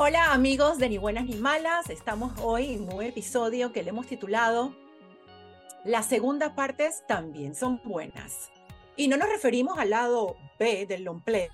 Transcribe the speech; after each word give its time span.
Hola 0.00 0.32
amigos 0.32 0.78
de 0.78 0.88
Ni 0.88 0.96
Buenas 0.96 1.24
ni 1.24 1.34
Malas, 1.34 1.90
estamos 1.90 2.32
hoy 2.40 2.74
en 2.74 2.94
un 2.94 3.02
episodio 3.02 3.72
que 3.72 3.82
le 3.82 3.90
hemos 3.90 4.06
titulado 4.06 4.72
Las 5.84 6.06
segundas 6.06 6.52
partes 6.52 7.02
también 7.08 7.56
son 7.56 7.82
buenas. 7.82 8.52
Y 8.94 9.08
no 9.08 9.16
nos 9.16 9.28
referimos 9.28 9.76
al 9.76 9.90
lado 9.90 10.36
B 10.56 10.86
del 10.86 11.02
long 11.02 11.20
play 11.24 11.50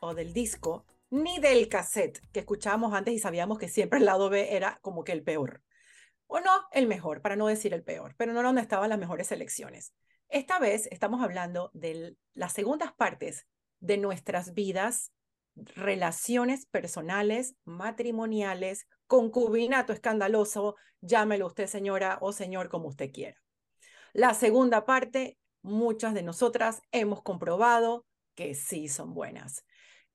o 0.00 0.12
del 0.12 0.34
disco, 0.34 0.84
ni 1.08 1.38
del 1.38 1.70
cassette 1.70 2.20
que 2.30 2.40
escuchábamos 2.40 2.92
antes 2.92 3.14
y 3.14 3.18
sabíamos 3.18 3.58
que 3.58 3.70
siempre 3.70 4.00
el 4.00 4.04
lado 4.04 4.28
B 4.28 4.54
era 4.54 4.78
como 4.82 5.02
que 5.02 5.12
el 5.12 5.22
peor. 5.22 5.62
O 6.26 6.40
no, 6.40 6.50
el 6.72 6.86
mejor, 6.86 7.22
para 7.22 7.36
no 7.36 7.46
decir 7.46 7.72
el 7.72 7.82
peor, 7.82 8.14
pero 8.18 8.34
no 8.34 8.40
era 8.40 8.50
donde 8.50 8.60
estaban 8.60 8.90
las 8.90 8.98
mejores 8.98 9.28
selecciones. 9.28 9.94
Esta 10.28 10.58
vez 10.58 10.90
estamos 10.92 11.22
hablando 11.22 11.70
de 11.72 12.18
las 12.34 12.52
segundas 12.52 12.92
partes 12.92 13.46
de 13.80 13.96
nuestras 13.96 14.52
vidas 14.52 15.10
relaciones 15.54 16.66
personales, 16.66 17.54
matrimoniales, 17.64 18.86
concubinato 19.06 19.92
escandaloso, 19.92 20.76
llámelo 21.00 21.46
usted 21.46 21.66
señora 21.66 22.18
o 22.20 22.32
señor 22.32 22.68
como 22.68 22.88
usted 22.88 23.10
quiera. 23.12 23.40
La 24.12 24.34
segunda 24.34 24.84
parte, 24.84 25.38
muchas 25.62 26.14
de 26.14 26.22
nosotras 26.22 26.82
hemos 26.92 27.22
comprobado 27.22 28.06
que 28.34 28.54
sí 28.54 28.88
son 28.88 29.14
buenas. 29.14 29.64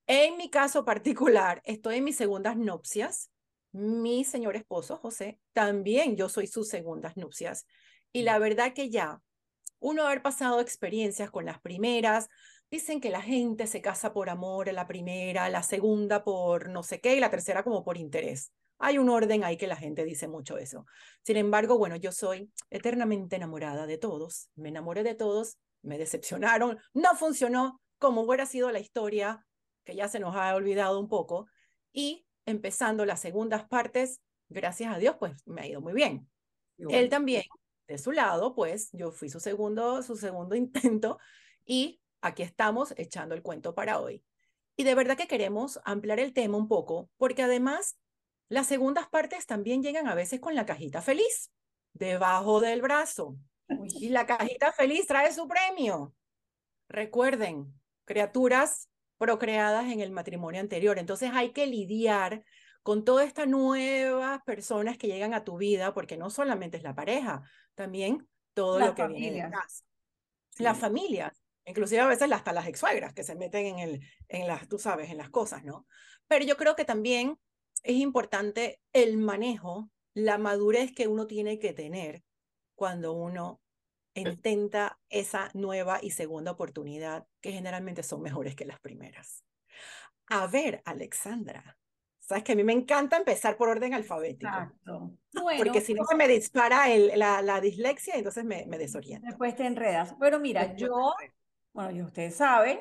En 0.07 0.37
mi 0.37 0.49
caso 0.49 0.85
particular, 0.85 1.61
estoy 1.65 1.97
en 1.97 2.05
mis 2.05 2.15
segundas 2.15 2.57
nupcias. 2.57 3.29
Mi 3.71 4.23
señor 4.23 4.55
esposo, 4.55 4.97
José, 4.97 5.39
también 5.53 6.15
yo 6.15 6.29
soy 6.29 6.47
sus 6.47 6.69
segundas 6.69 7.17
nupcias. 7.17 7.65
Y 8.13 8.23
la 8.23 8.39
verdad 8.39 8.73
que 8.73 8.89
ya, 8.89 9.21
uno 9.79 10.03
haber 10.03 10.21
pasado 10.21 10.61
experiencias 10.61 11.29
con 11.29 11.45
las 11.45 11.59
primeras, 11.59 12.29
Dicen 12.69 12.99
que 12.99 13.09
la 13.09 13.21
gente 13.21 13.65
se 13.65 13.81
casa 13.81 14.11
por 14.11 14.29
amor 14.29 14.69
a 14.69 14.73
la 14.73 14.87
primera, 14.87 15.49
la 15.49 15.63
segunda 15.63 16.23
por 16.23 16.69
no 16.69 16.83
sé 16.83 16.99
qué 16.99 17.15
y 17.15 17.19
la 17.19 17.29
tercera 17.29 17.63
como 17.63 17.83
por 17.83 17.97
interés. 17.97 18.51
Hay 18.79 18.97
un 18.97 19.09
orden 19.09 19.43
ahí 19.43 19.57
que 19.57 19.67
la 19.67 19.75
gente 19.75 20.03
dice 20.03 20.27
mucho 20.27 20.57
eso. 20.57 20.85
Sin 21.23 21.37
embargo, 21.37 21.77
bueno, 21.77 21.95
yo 21.95 22.11
soy 22.11 22.51
eternamente 22.69 23.37
enamorada 23.37 23.87
de 23.87 23.97
todos. 23.97 24.49
Me 24.55 24.69
enamoré 24.69 25.03
de 25.03 25.15
todos, 25.15 25.57
me 25.81 25.97
decepcionaron, 25.97 26.77
no 26.93 27.15
funcionó 27.15 27.81
como 27.99 28.21
hubiera 28.21 28.45
sido 28.45 28.69
la 28.71 28.79
historia, 28.79 29.45
que 29.83 29.95
ya 29.95 30.07
se 30.07 30.19
nos 30.19 30.35
ha 30.35 30.53
olvidado 30.53 30.99
un 30.99 31.07
poco. 31.07 31.47
Y 31.91 32.25
empezando 32.45 33.05
las 33.05 33.21
segundas 33.21 33.67
partes, 33.67 34.21
gracias 34.49 34.93
a 34.93 34.99
Dios, 34.99 35.15
pues 35.17 35.41
me 35.45 35.61
ha 35.61 35.67
ido 35.67 35.81
muy 35.81 35.93
bien. 35.93 36.29
Él 36.77 37.09
también, 37.09 37.43
de 37.87 37.97
su 37.97 38.11
lado, 38.11 38.53
pues 38.53 38.89
yo 38.91 39.11
fui 39.11 39.29
su 39.29 39.39
segundo, 39.39 40.03
su 40.03 40.15
segundo 40.15 40.55
intento 40.55 41.17
y 41.65 41.99
aquí 42.27 42.43
estamos 42.43 42.93
echando 42.97 43.35
el 43.35 43.41
cuento 43.41 43.73
para 43.73 43.99
hoy. 43.99 44.23
Y 44.75 44.83
de 44.83 44.95
verdad 44.95 45.17
que 45.17 45.27
queremos 45.27 45.79
ampliar 45.83 46.19
el 46.19 46.33
tema 46.33 46.57
un 46.57 46.67
poco, 46.67 47.09
porque 47.17 47.43
además 47.43 47.97
las 48.49 48.67
segundas 48.67 49.09
partes 49.09 49.45
también 49.45 49.81
llegan 49.81 50.07
a 50.07 50.15
veces 50.15 50.39
con 50.39 50.55
la 50.55 50.65
cajita 50.65 51.01
feliz, 51.01 51.51
debajo 51.93 52.59
del 52.59 52.81
brazo. 52.81 53.37
Y 53.99 54.09
la 54.09 54.25
cajita 54.25 54.71
feliz 54.71 55.07
trae 55.07 55.33
su 55.33 55.47
premio. 55.47 56.13
Recuerden, 56.87 57.73
criaturas 58.05 58.89
procreadas 59.17 59.91
en 59.91 59.99
el 59.99 60.11
matrimonio 60.11 60.61
anterior. 60.61 60.99
Entonces 60.99 61.31
hay 61.33 61.51
que 61.51 61.67
lidiar 61.67 62.43
con 62.83 63.03
todas 63.03 63.27
estas 63.27 63.47
nuevas 63.47 64.41
personas 64.43 64.97
que 64.97 65.07
llegan 65.07 65.33
a 65.33 65.43
tu 65.43 65.57
vida, 65.57 65.93
porque 65.93 66.15
no 66.15 66.29
solamente 66.29 66.77
es 66.77 66.83
la 66.83 66.95
pareja, 66.95 67.43
también 67.75 68.29
todo 68.53 68.79
lo 68.79 68.95
que 68.95 69.07
viene 69.07 69.43
de 69.43 69.51
casa. 69.51 69.83
Las 70.59 70.77
familias. 70.77 71.43
Inclusive 71.67 71.99
a 71.99 72.07
veces 72.07 72.31
hasta 72.31 72.53
las 72.53 72.65
ex-suegras 72.65 73.13
que 73.13 73.23
se 73.23 73.35
meten 73.35 73.65
en, 73.65 73.79
el, 73.79 74.01
en 74.29 74.47
las, 74.47 74.69
tú 74.69 74.79
sabes, 74.79 75.11
en 75.11 75.17
las 75.17 75.29
cosas, 75.29 75.65
¿no? 75.65 75.85
Pero 76.27 76.45
yo 76.45 76.55
creo 76.55 76.77
que 76.77 76.85
también 76.85 77.37
es 77.83 77.97
importante 77.97 78.79
el 78.93 79.17
manejo, 79.17 79.89
la 80.13 80.37
madurez 80.37 80.93
que 80.95 81.07
uno 81.07 81.27
tiene 81.27 81.59
que 81.59 81.73
tener 81.73 82.23
cuando 82.73 83.13
uno 83.13 83.61
intenta 84.13 84.97
esa 85.09 85.51
nueva 85.53 85.99
y 86.01 86.11
segunda 86.11 86.51
oportunidad, 86.51 87.27
que 87.41 87.51
generalmente 87.51 88.01
son 88.01 88.21
mejores 88.21 88.55
que 88.55 88.65
las 88.65 88.79
primeras. 88.79 89.43
A 90.27 90.47
ver, 90.47 90.81
Alexandra, 90.85 91.77
sabes 92.19 92.45
que 92.45 92.53
a 92.53 92.55
mí 92.55 92.63
me 92.63 92.73
encanta 92.73 93.17
empezar 93.17 93.57
por 93.57 93.67
orden 93.67 93.93
alfabético. 93.93 94.47
Exacto. 94.47 95.17
porque 95.57 95.81
si 95.81 95.93
no 95.93 96.05
se 96.05 96.15
me 96.15 96.29
dispara 96.29 96.89
el, 96.89 97.19
la, 97.19 97.41
la, 97.41 97.59
dislexia, 97.59 98.15
entonces 98.15 98.45
me, 98.45 98.65
me 98.65 98.77
desorienta. 98.77 99.27
Después 99.27 99.55
te 99.55 99.65
enredas. 99.65 100.15
Pero 100.19 100.39
mira, 100.39 100.75
yo 100.75 101.13
bueno, 101.77 101.91
y 101.91 102.01
ustedes 102.01 102.35
saben, 102.35 102.79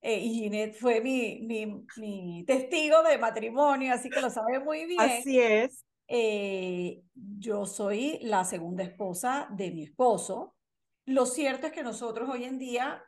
eh, 0.00 0.18
y 0.18 0.34
Ginette 0.34 0.74
fue 0.74 1.00
mi, 1.00 1.42
mi, 1.42 1.86
mi, 1.96 2.44
testigo 2.44 3.00
de 3.04 3.16
matrimonio, 3.18 3.94
así 3.94 4.10
que 4.10 4.20
lo 4.20 4.30
sabe 4.30 4.58
muy 4.58 4.84
bien. 4.84 5.00
Así 5.00 5.38
es. 5.38 5.86
Eh, 6.08 7.02
yo 7.14 7.66
soy 7.66 8.18
la 8.22 8.44
segunda 8.44 8.82
esposa 8.82 9.46
de 9.52 9.70
mi 9.70 9.84
esposo. 9.84 10.56
Lo 11.04 11.24
cierto 11.24 11.68
es 11.68 11.72
que 11.72 11.84
nosotros 11.84 12.28
hoy 12.28 12.42
en 12.42 12.58
día 12.58 13.00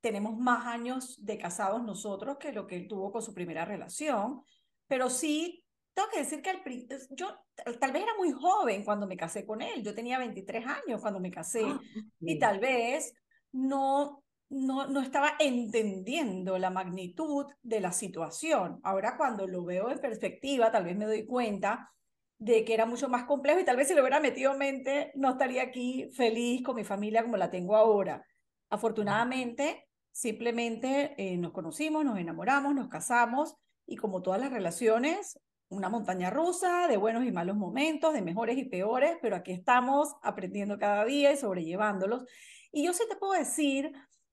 tenemos 0.00 0.38
más 0.38 0.64
años 0.66 1.18
de 1.26 1.36
casados 1.36 1.82
nosotros 1.82 2.38
que 2.38 2.52
lo 2.52 2.68
que 2.68 2.76
él 2.76 2.86
tuvo 2.86 3.10
con 3.10 3.22
su 3.22 3.34
primera 3.34 3.64
relación, 3.64 4.40
pero 4.86 5.10
sí 5.10 5.64
tengo 5.94 6.08
que 6.10 6.20
decir 6.20 6.42
que 6.42 6.62
yo 7.10 7.36
tal 7.80 7.90
vez 7.90 8.04
era 8.04 8.14
muy 8.16 8.30
joven 8.30 8.84
cuando 8.84 9.08
me 9.08 9.16
casé 9.16 9.44
con 9.44 9.62
él, 9.62 9.82
yo 9.82 9.96
tenía 9.96 10.20
23 10.20 10.64
años 10.64 11.00
cuando 11.00 11.18
me 11.18 11.32
casé 11.32 11.64
ah, 11.64 11.80
y 12.20 12.38
tal 12.38 12.60
vez 12.60 13.12
no 13.50 14.22
no, 14.50 14.88
no 14.88 15.00
estaba 15.00 15.32
entendiendo 15.38 16.58
la 16.58 16.70
magnitud 16.70 17.46
de 17.62 17.80
la 17.80 17.92
situación. 17.92 18.80
Ahora 18.82 19.16
cuando 19.16 19.46
lo 19.46 19.64
veo 19.64 19.90
en 19.90 20.00
perspectiva, 20.00 20.70
tal 20.70 20.84
vez 20.84 20.96
me 20.96 21.06
doy 21.06 21.24
cuenta 21.24 21.92
de 22.38 22.64
que 22.64 22.74
era 22.74 22.84
mucho 22.84 23.08
más 23.08 23.24
complejo 23.24 23.60
y 23.60 23.64
tal 23.64 23.76
vez 23.76 23.86
si 23.86 23.94
lo 23.94 24.00
hubiera 24.00 24.18
metido 24.18 24.52
en 24.52 24.58
mente, 24.58 25.12
no 25.14 25.30
estaría 25.30 25.62
aquí 25.62 26.10
feliz 26.14 26.62
con 26.62 26.74
mi 26.74 26.84
familia 26.84 27.22
como 27.22 27.36
la 27.36 27.50
tengo 27.50 27.76
ahora. 27.76 28.26
Afortunadamente, 28.70 29.88
simplemente 30.10 31.14
eh, 31.16 31.36
nos 31.36 31.52
conocimos, 31.52 32.04
nos 32.04 32.18
enamoramos, 32.18 32.74
nos 32.74 32.88
casamos 32.88 33.56
y 33.86 33.96
como 33.96 34.22
todas 34.22 34.40
las 34.40 34.50
relaciones, 34.52 35.38
una 35.68 35.88
montaña 35.88 36.30
rusa 36.30 36.88
de 36.88 36.96
buenos 36.96 37.24
y 37.24 37.30
malos 37.30 37.56
momentos, 37.56 38.14
de 38.14 38.22
mejores 38.22 38.58
y 38.58 38.64
peores, 38.64 39.16
pero 39.22 39.36
aquí 39.36 39.52
estamos 39.52 40.16
aprendiendo 40.22 40.78
cada 40.78 41.04
día 41.04 41.32
y 41.32 41.36
sobrellevándolos. 41.36 42.24
Y 42.72 42.84
yo 42.84 42.92
sí 42.92 43.04
te 43.08 43.16
puedo 43.16 43.34
decir 43.34 43.92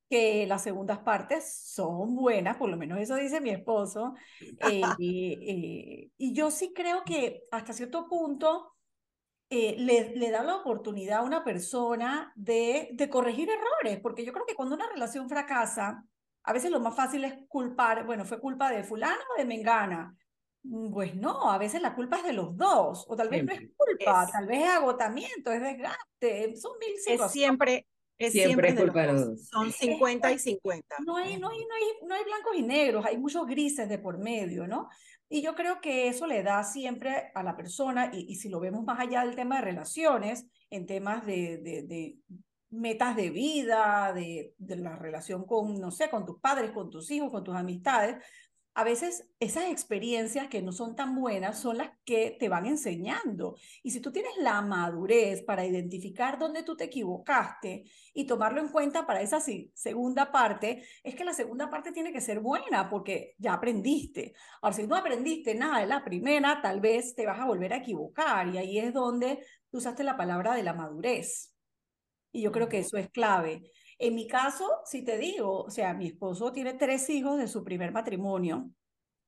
que 0.10 0.46
las 0.48 0.64
segundas 0.64 1.00
partes 1.00 1.54
son 1.74 2.16
buenas, 2.16 2.58
por 2.58 2.70
lo 2.70 2.78
menos 2.78 3.00
eso 3.00 3.16
dice 3.16 3.42
mi 3.42 3.50
esposo. 3.50 4.14
Eh, 4.40 4.82
eh, 5.00 6.10
y 6.18 6.34
yo 6.34 6.52
sí 6.52 6.74
creo 6.74 7.04
que 7.04 7.44
hasta 7.52 7.74
cierto 7.74 8.08
punto 8.08 8.74
eh, 9.50 9.76
le, 9.78 10.16
le, 10.16 10.32
da 10.32 10.44
la 10.44 10.56
oportunidad 10.56 11.20
a 11.20 11.24
una 11.24 11.44
persona 11.44 12.32
de, 12.36 12.90
de 12.94 13.10
corregir 13.10 13.50
errores, 13.50 14.00
porque 14.02 14.26
yo 14.26 14.34
creo 14.34 14.46
que 14.46 14.56
cuando 14.56 14.76
una 14.76 14.90
relación 14.90 15.30
fracasa, 15.30 16.04
a 16.44 16.54
veces 16.54 16.72
lo 16.72 16.80
más 16.80 16.96
fácil 16.96 17.26
es 17.26 17.34
culpar, 17.48 18.06
bueno, 18.06 18.26
fue 18.26 18.40
culpa 18.40 18.72
de 18.72 18.84
fulano 18.84 19.22
o 19.36 19.38
de 19.38 19.46
mengana. 19.46 20.16
Mm, 20.64 20.92
pues 20.92 21.16
no, 21.16 21.50
a 21.50 21.58
veces 21.58 21.82
la 21.82 21.96
culpa 21.96 22.18
es 22.18 22.24
de 22.24 22.34
los 22.34 22.56
dos, 22.58 23.06
o 23.08 23.16
tal 23.16 23.30
vez 23.30 23.44
no 23.44 23.54
es 23.54 23.62
culpa, 23.76 24.28
tal 24.32 24.48
vez 24.48 24.64
es 24.64 24.70
agotamiento, 24.70 25.52
es 25.52 25.62
desgaste, 25.62 26.56
son 26.56 26.78
mil 26.80 26.98
situaciones. 26.98 27.26
Es 27.26 27.32
siempre, 27.32 27.88
es 28.18 28.34
siempre, 28.34 28.76
Son 28.76 29.72
50 29.72 30.32
y 30.32 30.40
50. 30.40 30.96
No 31.06 31.18
hay, 31.18 31.38
no, 31.38 31.50
hay, 31.50 31.60
no, 31.60 31.76
hay, 31.76 32.08
no 32.08 32.16
hay 32.16 32.24
blancos 32.24 32.56
y 32.56 32.64
negros, 32.64 33.06
hay 33.06 33.18
muchos 33.18 33.46
grises 33.46 33.88
de 33.88 34.00
por 34.00 34.18
medio, 34.18 34.68
¿no? 34.68 34.90
Y 35.30 35.42
yo 35.42 35.56
creo 35.56 35.82
que 35.82 36.08
eso 36.08 36.26
le 36.26 36.42
da 36.42 36.64
siempre 36.64 37.32
a 37.36 37.44
la 37.44 37.56
persona, 37.56 38.12
y, 38.14 38.32
y 38.32 38.36
si 38.36 38.50
lo 38.50 38.60
vemos 38.60 38.84
más 38.86 39.00
allá 39.00 39.26
del 39.26 39.36
tema 39.36 39.58
de 39.58 39.64
relaciones, 39.64 40.48
en 40.70 40.86
temas 40.86 41.26
de, 41.26 41.58
de, 41.58 41.84
de 41.84 42.18
metas 42.70 43.16
de 43.16 43.30
vida, 43.30 44.14
de, 44.14 44.54
de, 44.58 44.76
la 44.78 44.96
relación 44.96 45.46
con, 45.46 45.80
no 45.80 45.92
sé, 45.92 46.10
con 46.10 46.26
tus 46.26 46.40
padres, 46.40 46.72
con 46.72 46.90
tus 46.90 47.12
hijos, 47.12 47.32
con 47.32 47.44
tus 47.44 47.56
amistades, 47.56 48.24
a 48.78 48.84
veces 48.84 49.28
esas 49.40 49.72
experiencias 49.72 50.50
que 50.50 50.62
no 50.62 50.72
son 50.72 50.96
tan 50.96 51.16
buenas 51.16 51.60
son 51.60 51.80
las 51.80 51.90
que 52.06 52.38
te 52.40 52.48
van 52.48 52.68
enseñando. 52.68 53.56
Y 53.82 53.90
si 53.90 54.02
tú 54.02 54.12
tienes 54.12 54.34
la 54.38 54.62
madurez 54.62 55.42
para 55.42 55.66
identificar 55.66 56.38
dónde 56.38 56.62
tú 56.62 56.78
te 56.78 56.84
equivocaste 56.84 57.86
y 58.14 58.28
tomarlo 58.28 58.62
en 58.62 58.68
cuenta 58.68 59.08
para 59.08 59.22
esa 59.22 59.40
segunda 59.74 60.32
parte, 60.32 60.84
es 61.04 61.16
que 61.16 61.26
la 61.26 61.34
segunda 61.34 61.72
parte 61.72 61.92
tiene 61.92 62.14
que 62.14 62.22
ser 62.22 62.40
buena 62.40 62.88
porque 62.88 63.34
ya 63.40 63.54
aprendiste. 63.54 64.36
Ahora, 64.62 64.76
si 64.76 64.86
no 64.86 64.96
aprendiste 64.96 65.56
nada 65.56 65.80
de 65.80 65.88
la 65.88 66.04
primera, 66.04 66.62
tal 66.62 66.80
vez 66.80 67.16
te 67.16 67.26
vas 67.26 67.40
a 67.40 67.46
volver 67.46 67.74
a 67.74 67.78
equivocar 67.78 68.48
y 68.50 68.60
ahí 68.60 68.78
es 68.78 68.94
donde 68.94 69.44
tú 69.72 69.80
usaste 69.80 70.04
la 70.04 70.18
palabra 70.18 70.54
de 70.54 70.62
la 70.62 70.74
madurez. 70.74 71.52
Y 72.32 72.44
yo 72.44 72.52
creo 72.52 72.70
que 72.70 72.78
eso 72.78 72.98
es 72.98 73.10
clave. 73.10 73.72
En 73.98 74.16
mi 74.16 74.28
caso, 74.28 74.70
si 74.86 75.04
te 75.04 75.18
digo, 75.18 75.64
o 75.64 75.70
sea, 75.70 75.94
mi 75.94 76.08
esposo 76.08 76.52
tiene 76.52 76.74
tres 76.74 77.10
hijos 77.10 77.38
de 77.38 77.48
su 77.48 77.64
primer 77.64 77.92
matrimonio, 77.92 78.70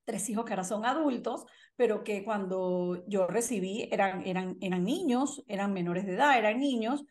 tres 0.05 0.29
hijos 0.29 0.45
que 0.45 0.53
ahora 0.53 0.63
son 0.63 0.85
adultos, 0.85 1.45
pero 1.75 2.03
que 2.03 2.23
cuando 2.23 3.03
yo 3.07 3.27
recibí 3.27 3.87
eran, 3.91 4.25
eran, 4.25 4.57
eran 4.61 4.83
niños, 4.83 5.43
eran 5.47 5.73
menores 5.73 6.05
de 6.05 6.15
edad, 6.15 6.37
eran 6.37 6.59
niños. 6.59 7.03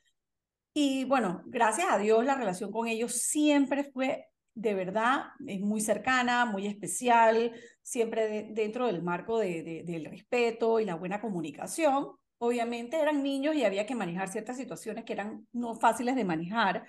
Y 0.75 1.05
bueno, 1.05 1.43
gracias 1.47 1.89
a 1.91 1.99
Dios 1.99 2.25
la 2.25 2.35
relación 2.35 2.71
con 2.71 2.87
ellos 2.87 3.13
siempre 3.13 3.85
fue 3.85 4.29
de 4.59 4.75
verdad 4.75 5.27
es 5.47 5.61
muy 5.61 5.81
cercana, 5.81 6.45
muy 6.45 6.67
especial, 6.67 7.53
siempre 7.81 8.49
dentro 8.51 8.89
del 8.89 9.05
marco 9.05 9.39
de, 9.39 9.85
del 9.87 10.05
respeto 10.07 10.81
y 10.81 10.85
la 10.85 10.97
buena 10.97 11.21
comunicación. 11.21 12.09
Obviamente 12.39 13.01
eran 13.01 13.23
niños 13.23 13.55
y 13.55 13.65
había 13.65 13.87
que 13.87 13.95
manejar 13.95 14.29
ciertas 14.29 14.57
situaciones 14.57 15.05
que 15.05 15.13
eran 15.13 15.47
no 15.53 15.77
fáciles 15.77 16.17
de 16.17 16.25
manejar, 16.25 16.89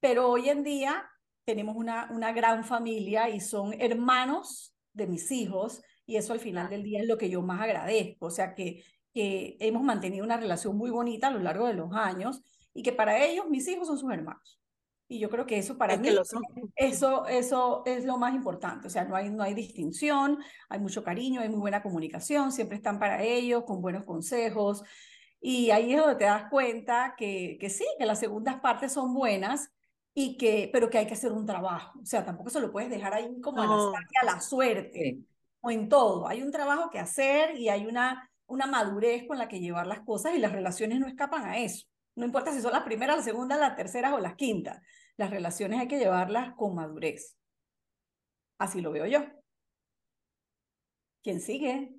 pero 0.00 0.28
hoy 0.30 0.48
en 0.48 0.62
día 0.62 1.10
tenemos 1.44 1.76
una, 1.76 2.08
una 2.12 2.32
gran 2.32 2.64
familia 2.64 3.28
y 3.28 3.40
son 3.40 3.74
hermanos 3.80 4.74
de 4.92 5.06
mis 5.06 5.30
hijos 5.30 5.82
y 6.06 6.16
eso 6.16 6.32
al 6.32 6.40
final 6.40 6.68
del 6.68 6.82
día 6.82 7.00
es 7.00 7.06
lo 7.06 7.18
que 7.18 7.30
yo 7.30 7.42
más 7.42 7.60
agradezco, 7.60 8.26
o 8.26 8.30
sea 8.30 8.54
que, 8.54 8.82
que 9.12 9.56
hemos 9.60 9.82
mantenido 9.82 10.24
una 10.24 10.36
relación 10.36 10.76
muy 10.76 10.90
bonita 10.90 11.28
a 11.28 11.30
lo 11.30 11.38
largo 11.38 11.66
de 11.66 11.74
los 11.74 11.92
años 11.92 12.42
y 12.74 12.82
que 12.82 12.92
para 12.92 13.24
ellos 13.24 13.48
mis 13.48 13.66
hijos 13.68 13.88
son 13.88 13.98
sus 13.98 14.12
hermanos. 14.12 14.60
Y 15.10 15.18
yo 15.20 15.30
creo 15.30 15.46
que 15.46 15.56
eso 15.56 15.78
para 15.78 15.96
mí, 15.96 16.10
eso, 16.76 17.26
eso 17.26 17.82
es 17.86 18.04
lo 18.04 18.18
más 18.18 18.34
importante. 18.34 18.88
O 18.88 18.90
sea, 18.90 19.04
no 19.04 19.16
hay, 19.16 19.30
no 19.30 19.42
hay 19.42 19.54
distinción, 19.54 20.38
hay 20.68 20.78
mucho 20.80 21.02
cariño, 21.02 21.40
hay 21.40 21.48
muy 21.48 21.60
buena 21.60 21.82
comunicación, 21.82 22.52
siempre 22.52 22.76
están 22.76 22.98
para 22.98 23.22
ellos, 23.22 23.64
con 23.64 23.80
buenos 23.80 24.04
consejos. 24.04 24.82
Y 25.40 25.70
ahí 25.70 25.94
es 25.94 26.00
donde 26.00 26.16
te 26.16 26.24
das 26.24 26.50
cuenta 26.50 27.14
que, 27.16 27.56
que 27.58 27.70
sí, 27.70 27.86
que 27.98 28.04
las 28.04 28.20
segundas 28.20 28.60
partes 28.60 28.92
son 28.92 29.14
buenas, 29.14 29.70
y 30.20 30.36
que, 30.36 30.68
pero 30.72 30.90
que 30.90 30.98
hay 30.98 31.06
que 31.06 31.12
hacer 31.12 31.30
un 31.30 31.46
trabajo. 31.46 31.96
O 32.02 32.04
sea, 32.04 32.24
tampoco 32.24 32.50
se 32.50 32.58
lo 32.58 32.72
puedes 32.72 32.90
dejar 32.90 33.14
ahí 33.14 33.40
como 33.40 33.62
a, 33.62 33.66
la, 33.68 34.32
la 34.34 34.40
suerte 34.40 35.20
o 35.60 35.70
en 35.70 35.88
todo. 35.88 36.26
Hay 36.26 36.42
un 36.42 36.50
trabajo 36.50 36.90
que 36.90 36.98
hacer 36.98 37.56
y 37.56 37.68
hay 37.68 37.86
una, 37.86 38.28
una 38.46 38.66
madurez 38.66 39.28
con 39.28 39.38
la 39.38 39.46
que 39.46 39.60
llevar 39.60 39.86
las 39.86 40.00
cosas 40.00 40.34
y 40.34 40.40
las 40.40 40.50
relaciones 40.50 40.98
no 40.98 41.06
escapan 41.06 41.44
a 41.44 41.58
eso. 41.58 41.86
No 42.16 42.24
importa 42.26 42.52
si 42.52 42.60
son 42.60 42.72
las 42.72 42.82
primeras, 42.82 43.14
las 43.14 43.24
segundas, 43.24 43.60
las 43.60 43.76
terceras 43.76 44.12
o 44.12 44.18
las 44.18 44.34
quintas. 44.34 44.82
Las 45.16 45.30
relaciones 45.30 45.78
hay 45.78 45.86
que 45.86 46.00
llevarlas 46.00 46.52
con 46.56 46.74
madurez. 46.74 47.36
Así 48.58 48.80
lo 48.80 48.90
veo 48.90 49.06
yo. 49.06 49.20
¿Quién 51.22 51.40
sigue? 51.40 51.94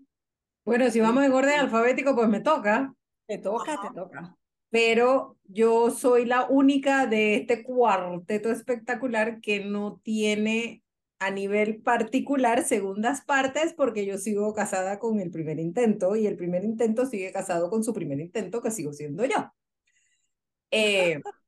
Bueno, 0.65 0.89
si 0.89 1.00
vamos 1.00 1.24
en 1.24 1.31
orden 1.31 1.57
alfabético, 1.57 2.13
pues 2.15 2.27
me 2.27 2.42
toca. 2.42 2.94
Te 3.27 3.38
toca, 3.38 3.80
te 3.81 3.95
toca. 3.95 4.36
Pero 4.69 5.38
yo 5.45 5.89
soy 5.92 6.25
la 6.25 6.45
única 6.45 7.07
de 7.07 7.36
este 7.36 7.63
cuarteto 7.63 8.51
espectacular 8.51 9.42
que 9.42 9.66
no 9.66 10.00
tiene 10.04 10.83
a 11.19 11.31
nivel 11.31 11.81
particular 11.81 12.63
segundas 12.63 13.21
partes 13.21 13.74
porque 13.74 14.06
yo 14.06 14.18
sigo 14.18 14.54
casada 14.54 15.00
con 15.00 15.19
el 15.19 15.31
primer 15.31 15.60
intento 15.60 16.16
y 16.16 16.25
el 16.27 16.38
primer 16.38 16.63
intento 16.63 17.06
sigue 17.06 17.31
casado 17.31 17.69
con 17.69 17.83
su 17.83 17.94
primer 17.94 18.19
intento 18.19 18.62
que 18.62 18.71
sigo 18.71 18.94
siendo 18.94 19.25
yo. 19.25 19.51
Eh, 20.72 21.19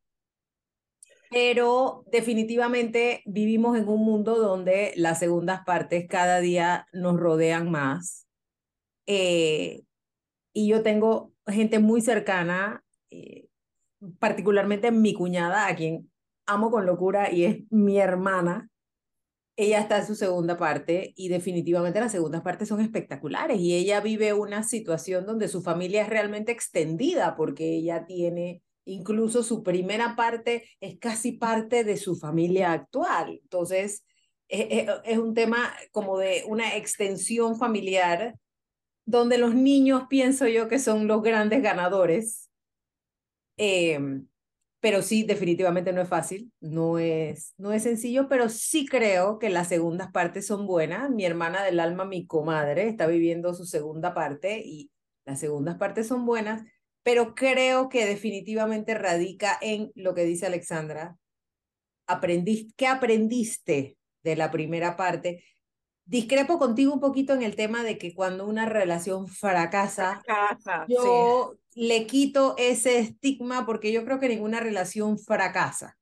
pero 1.32 2.04
definitivamente 2.12 3.24
vivimos 3.26 3.78
en 3.78 3.88
un 3.88 4.04
mundo 4.04 4.38
donde 4.38 4.92
las 4.98 5.20
segundas 5.20 5.62
partes 5.66 6.06
cada 6.10 6.42
día 6.42 6.88
nos 6.92 7.18
rodean 7.18 7.72
más. 7.72 8.28
Eh, 9.06 9.84
y 10.52 10.68
yo 10.68 10.84
tengo 10.84 11.32
gente 11.48 11.80
muy 11.80 12.02
cercana, 12.02 12.84
eh, 13.12 13.48
particularmente 14.20 14.92
mi 14.92 15.14
cuñada, 15.14 15.68
a 15.68 15.76
quien 15.76 16.12
amo 16.46 16.72
con 16.72 16.86
locura 16.86 17.32
y 17.32 17.46
es 17.46 17.72
mi 17.72 18.00
hermana. 18.00 18.70
Ella 19.56 19.80
está 19.80 20.00
en 20.00 20.08
su 20.08 20.16
segunda 20.16 20.58
parte 20.58 21.14
y 21.16 21.28
definitivamente 21.28 22.00
las 22.00 22.12
segundas 22.12 22.42
partes 22.42 22.68
son 22.68 22.82
espectaculares 22.82 23.60
y 23.60 23.76
ella 23.76 24.02
vive 24.02 24.34
una 24.34 24.64
situación 24.64 25.26
donde 25.26 25.48
su 25.48 25.62
familia 25.62 26.02
es 26.02 26.10
realmente 26.10 26.52
extendida 26.52 27.36
porque 27.36 27.76
ella 27.76 28.06
tiene 28.06 28.64
Incluso 28.86 29.44
su 29.44 29.64
primera 29.64 30.16
parte 30.16 30.68
es 30.80 30.98
casi 30.98 31.34
parte 31.34 31.84
de 31.84 31.98
su 31.98 32.16
familia 32.16 32.72
actual. 32.72 33.40
Entonces, 33.44 34.04
e, 34.50 34.62
e, 34.62 34.88
es, 35.06 35.18
un 35.18 35.34
tema 35.34 35.74
como 35.92 36.18
de 36.18 36.44
una 36.48 36.76
extensión 36.76 37.58
familiar 37.58 38.36
donde 39.06 39.38
los 39.38 39.54
niños 39.54 40.04
pienso 40.10 40.48
yo 40.48 40.68
que 40.68 40.80
son 40.80 41.08
los 41.08 41.22
grandes 41.22 41.62
ganadores. 41.62 42.50
Em, 43.58 44.28
pero 44.80 45.02
sí, 45.02 45.24
definitivamente 45.24 45.94
no 45.94 46.02
es 46.02 46.10
fácil, 46.10 46.52
no 46.60 46.98
es, 46.98 47.54
no 47.58 47.72
es 47.72 47.84
sencillo, 47.84 48.28
pero 48.28 48.50
sí 48.50 48.86
creo 48.88 49.38
que 49.40 49.50
las 49.50 49.68
segundas 49.68 50.12
partes 50.12 50.48
son 50.48 50.66
buenas. 50.66 51.10
Mi 51.10 51.26
hermana 51.26 51.64
del 51.64 51.80
alma, 51.80 52.06
mi 52.06 52.26
comadre, 52.26 52.88
está 52.88 53.08
viviendo 53.08 53.54
su 53.54 53.66
segunda 53.66 54.14
parte 54.14 54.62
y 54.66 54.92
las 55.26 55.40
segundas 55.40 55.78
partes 55.78 56.08
son 56.08 56.26
buenas 56.26 56.64
pero 57.04 57.34
creo 57.34 57.90
que 57.90 58.06
definitivamente 58.06 58.94
radica 58.94 59.58
en 59.62 59.92
lo 59.96 60.14
que 60.14 60.24
dice 60.24 60.46
Alexandra. 60.46 61.18
¿Qué 62.76 62.88
aprendiste 62.88 63.98
de 64.24 64.36
la 64.36 64.52
primera 64.52 64.96
parte? 64.98 65.44
Discrepo 66.06 66.58
contigo 66.58 66.94
un 66.94 67.00
poquito 67.00 67.34
en 67.34 67.44
el 67.44 67.56
tema 67.56 67.84
de 67.84 67.98
que 67.98 68.14
cuando 68.14 68.46
una 68.46 68.66
relación 68.66 69.28
fracasa, 69.28 70.22
yo 70.88 71.56
le 71.74 72.06
quito 72.06 72.56
ese 72.58 73.00
estigma 73.00 73.66
porque 73.66 73.92
yo 73.92 74.04
creo 74.04 74.20
que 74.20 74.30
ninguna 74.30 74.60
relación 74.60 75.18
fracasa. 75.18 75.98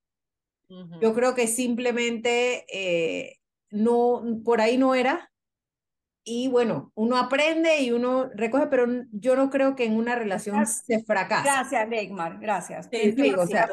Yo 1.01 1.16
creo 1.16 1.34
que 1.34 1.48
simplemente 1.48 2.66
eh, 2.72 3.38
no, 3.72 4.24
por 4.44 4.62
ahí 4.62 4.78
no 4.78 4.94
era, 4.94 5.30
y 6.31 6.48
bueno, 6.48 6.92
uno 6.94 7.18
aprende 7.18 7.81
y 7.81 7.92
uno 7.92 8.30
recoge, 8.36 8.68
pero 8.68 8.86
yo 9.12 9.36
no 9.36 9.50
creo 9.50 9.75
que 9.75 9.86
en 9.86 9.96
una 9.96 10.16
relación 10.16 10.63
se 10.68 11.04
fracase. 11.04 11.50
Gracias, 11.50 11.88
Neymar, 11.88 12.40
gracias. 12.40 12.88
Sí, 12.92 13.34
o 13.34 13.48
sea, 13.48 13.68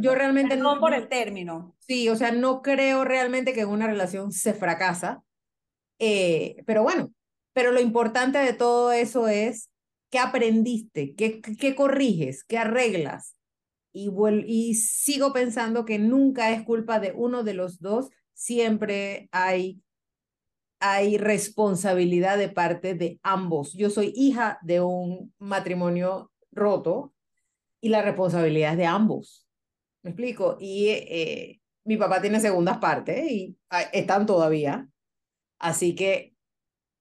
yo, 0.00 0.14
realmente 0.14 0.56
no 0.56 0.78
por 0.78 0.92
el 0.92 1.08
término. 1.08 1.74
Sí, 1.78 2.10
o 2.10 2.16
sea, 2.16 2.30
no 2.30 2.60
creo 2.60 3.04
realmente 3.04 3.54
que 3.54 3.62
en 3.62 3.70
una 3.70 3.86
relación 3.86 4.32
se 4.32 4.52
fracasa. 4.52 5.23
Eh, 6.06 6.62
pero 6.66 6.82
bueno, 6.82 7.14
pero 7.54 7.72
lo 7.72 7.80
importante 7.80 8.36
de 8.36 8.52
todo 8.52 8.92
eso 8.92 9.26
es 9.26 9.70
qué 10.10 10.18
aprendiste, 10.18 11.14
qué, 11.14 11.74
corriges, 11.74 12.44
qué 12.44 12.58
arreglas. 12.58 13.36
Y, 13.90 14.10
y 14.46 14.74
sigo 14.74 15.32
pensando 15.32 15.86
que 15.86 15.98
nunca 15.98 16.50
es 16.50 16.62
culpa 16.62 17.00
de 17.00 17.12
uno 17.16 17.42
de 17.42 17.54
los 17.54 17.80
dos, 17.80 18.10
siempre 18.34 19.30
hay 19.32 19.80
hay 20.80 21.16
responsabilidad 21.16 22.36
de 22.36 22.50
parte 22.50 22.94
de 22.94 23.18
ambos. 23.22 23.72
Yo 23.72 23.88
soy 23.88 24.12
hija 24.14 24.58
de 24.60 24.82
un 24.82 25.32
matrimonio 25.38 26.30
roto 26.52 27.14
y 27.80 27.88
la 27.88 28.02
responsabilidad 28.02 28.72
es 28.72 28.78
de 28.78 28.84
ambos. 28.84 29.46
¿Me 30.02 30.10
explico? 30.10 30.58
Y 30.60 30.88
eh, 30.88 31.62
mi 31.84 31.96
papá 31.96 32.20
tiene 32.20 32.38
segundas 32.38 32.76
partes 32.76 33.30
y 33.30 33.56
ah, 33.70 33.80
están 33.94 34.26
todavía. 34.26 34.86
Así 35.64 35.94
que 35.94 36.34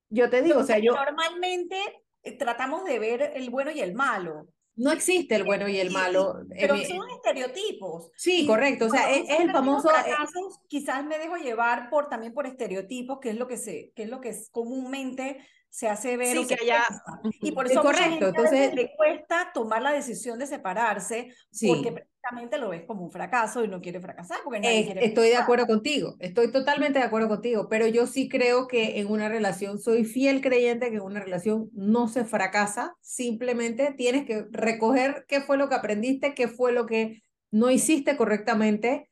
yo 0.10 0.30
te 0.30 0.42
digo, 0.42 0.62
o 0.62 0.64
sea, 0.64 0.80
yo... 0.80 0.94
Normalmente 0.94 1.76
eh, 2.24 2.38
tratamos 2.38 2.86
de 2.86 2.98
ver 2.98 3.34
el 3.36 3.50
bueno 3.50 3.72
y 3.72 3.82
el 3.82 3.94
malo. 3.94 4.48
No 4.76 4.94
existe 4.94 5.36
el 5.36 5.44
bueno 5.44 5.68
y 5.68 5.80
el 5.80 5.92
malo. 5.92 6.46
Pero 6.50 6.78
son 6.78 7.10
estereotipos. 7.10 8.10
Sí, 8.16 8.48
correcto. 8.48 8.86
O 8.86 8.90
sea, 8.90 9.12
es, 9.12 9.30
el 9.38 9.52
famoso. 9.52 9.90
Eh, 9.90 9.94
Fracasos, 9.94 10.62
quizás 10.70 11.06
me 11.06 11.20
dejo 11.20 11.36
llevar 11.36 11.90
por 11.90 12.08
también 12.08 12.34
por 12.34 12.48
estereotipos, 12.48 13.20
que 13.20 13.32
es 13.32 13.36
lo 13.36 13.50
que 13.50 13.58
se, 13.58 13.92
que 13.96 14.04
es 14.04 14.10
lo 14.10 14.22
que 14.22 14.30
es 14.30 14.50
comúnmente 14.50 15.46
se 15.74 15.90
hace 15.90 16.18
ver. 16.18 16.38
Sí, 16.38 16.46
que 16.46 16.54
haya... 16.54 16.84
Y 17.42 17.52
por 17.52 17.66
eso 17.66 17.82
correcto. 17.82 18.28
Entonces 18.28 18.76
le 18.76 18.96
cuesta 18.96 19.50
tomar 19.56 19.82
la 19.82 19.92
decisión 19.92 20.38
de 20.38 20.46
separarse 20.46 21.34
porque 21.68 21.92
precisamente 21.92 22.60
lo 22.60 22.70
ves 22.70 22.84
como 22.86 23.06
un 23.06 23.12
fracaso 23.12 23.64
y 23.64 23.68
no 23.68 23.82
quiere 23.82 24.00
fracasar. 24.00 24.38
Porque 24.44 24.96
estoy 25.02 25.30
de 25.30 25.36
acuerdo 25.36 25.66
contigo, 25.66 26.16
estoy 26.20 26.52
totalmente 26.52 27.00
de 27.00 27.06
acuerdo 27.06 27.28
contigo, 27.28 27.70
pero 27.70 27.88
yo 27.88 28.06
sí 28.06 28.30
creo 28.30 28.68
que 28.68 29.00
en 29.00 29.08
una 29.08 29.30
relación, 29.30 29.80
soy 29.80 30.06
fiel 30.06 30.42
creyente 30.42 30.92
que 30.92 30.98
en 30.98 31.02
una 31.02 31.22
relación 31.22 31.72
no 31.74 32.08
se 32.08 32.24
fracasa, 32.24 32.96
simplemente 33.02 33.96
tienes 33.98 34.26
que 34.26 34.46
recoger 34.52 35.26
qué 35.28 35.42
fue 35.42 35.58
lo 35.58 35.70
que 35.70 35.76
aprendiste, 35.76 36.36
qué 36.36 36.48
fue 36.48 36.72
lo 36.72 36.86
que 36.86 37.24
no 37.50 37.72
hiciste 37.72 38.16
correctamente 38.16 39.10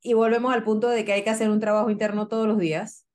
y 0.00 0.12
volvemos 0.12 0.54
al 0.54 0.62
punto 0.62 0.88
de 0.88 1.04
que 1.04 1.14
hay 1.14 1.24
que 1.24 1.30
hacer 1.30 1.50
un 1.50 1.58
trabajo 1.58 1.90
interno 1.90 2.28
todos 2.28 2.46
los 2.46 2.58
días 2.58 3.05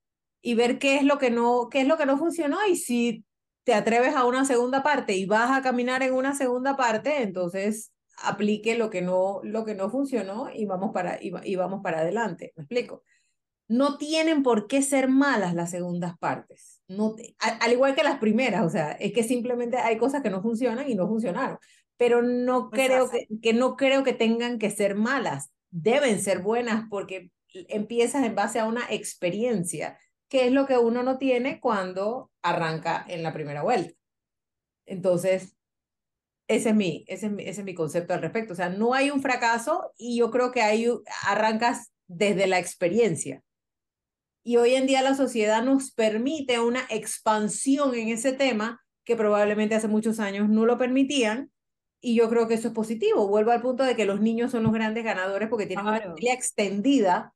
y 0.42 0.56
ver 0.56 0.80
qué 0.80 0.98
es 0.98 1.04
lo 1.04 1.18
que 1.18 1.30
no, 1.30 1.70
qué 1.70 1.82
es 1.82 1.88
lo 1.88 1.98
que 1.98 2.06
no 2.06 2.18
funcionó 2.18 2.58
y 2.68 2.76
si 2.76 3.26
te 3.64 3.74
atreves 3.74 4.16
a 4.16 4.26
una 4.26 4.46
segunda 4.46 4.84
parte 4.84 5.16
y 5.16 5.26
vas 5.26 5.52
a 5.52 5.62
caminar 5.62 6.02
en 6.04 6.14
una 6.14 6.36
segunda 6.36 6.76
parte, 6.76 7.22
entonces 7.22 7.92
aplique 8.24 8.76
lo 8.76 8.90
que 8.90 9.02
no, 9.02 9.40
lo 9.44 9.66
que 9.66 9.76
no 9.76 9.90
funcionó 9.90 10.50
y 10.54 10.66
vamos 10.66 10.92
para, 10.94 11.20
y, 11.22 11.56
vamos 11.56 11.82
para 11.84 12.00
adelante. 12.00 12.54
¿Me 12.56 12.64
explico? 12.64 13.04
No 13.68 13.98
tienen 13.98 14.44
por 14.44 14.68
qué 14.68 14.82
ser 14.82 15.08
malas 15.08 15.54
las 15.54 15.72
segundas 15.72 16.18
partes. 16.18 16.82
No 16.88 17.16
al, 17.40 17.72
igual 17.72 17.96
que 17.96 18.04
las 18.04 18.20
primeras, 18.20 18.66
o 18.66 18.70
sea, 18.70 18.92
es 18.94 19.14
que 19.14 19.24
simplemente 19.24 19.78
hay 19.78 19.98
cosas 19.98 20.22
que 20.22 20.30
no 20.30 20.42
funcionan 20.42 20.90
y 20.90 20.96
no 20.96 21.08
funcionaron. 21.08 21.58
Pero 21.98 22.22
no 22.22 22.70
pues 22.70 22.88
creo 22.88 23.10
que, 23.10 23.28
que 23.42 23.54
no 23.54 23.76
creo 23.76 24.04
que 24.04 24.14
tengan 24.14 24.60
que 24.60 24.72
ser 24.72 24.96
malas. 24.96 25.52
Deben 25.70 26.20
ser 26.20 26.40
buenas 26.40 26.86
porque 26.90 27.32
empiezas 27.54 28.26
en 28.26 28.36
base 28.36 28.60
a 28.60 28.66
una 28.66 28.86
experiencia 28.90 29.98
que 30.32 30.46
es 30.46 30.54
lo 30.54 30.66
que 30.66 30.78
uno 30.78 31.04
no 31.04 31.18
tiene 31.18 31.60
cuando 31.60 32.32
arranca 32.42 33.06
en 33.10 33.22
la 33.22 33.34
primera 33.34 33.64
vuelta. 33.64 33.94
Entonces, 34.86 35.58
ese 36.48 36.70
es 36.70 36.76
mi, 36.76 37.04
ese 37.10 37.26
es 37.26 37.32
mi, 37.34 37.44
ese 37.44 37.60
es 37.60 37.66
mi 37.66 37.74
concepto 37.74 38.14
al 38.14 38.22
respecto. 38.22 38.54
O 38.54 38.56
sea, 38.56 38.70
no 38.70 38.94
hay 38.94 39.12
un 39.12 39.22
fracaso 39.22 39.92
y 39.98 40.18
yo 40.18 40.32
creo 40.32 40.54
que 40.54 40.62
hay, 40.62 40.88
arrancas 41.28 41.92
desde 42.08 42.48
la 42.48 42.60
experiencia. 42.60 43.44
Y 44.42 44.56
hoy 44.56 44.76
en 44.76 44.88
día 44.88 45.02
la 45.02 45.16
sociedad 45.16 45.64
nos 45.64 45.92
permite 45.92 46.62
una 46.62 46.86
expansión 46.90 47.94
en 47.94 48.08
ese 48.08 48.32
tema 48.32 48.82
que 49.04 49.18
probablemente 49.18 49.76
hace 49.76 49.90
muchos 49.90 50.22
años 50.22 50.48
no 50.48 50.66
lo 50.66 50.78
permitían. 50.78 51.52
Y 52.00 52.16
yo 52.16 52.30
creo 52.30 52.48
que 52.48 52.54
eso 52.54 52.70
es 52.70 52.74
positivo. 52.74 53.28
Vuelvo 53.28 53.52
al 53.52 53.62
punto 53.62 53.84
de 53.84 53.98
que 53.98 54.06
los 54.06 54.22
niños 54.22 54.52
son 54.52 54.64
los 54.64 54.72
grandes 54.72 55.04
ganadores 55.04 55.50
porque 55.50 55.66
tienen 55.66 55.86
una 55.86 56.00
familia 56.00 56.34
extendida 56.34 57.34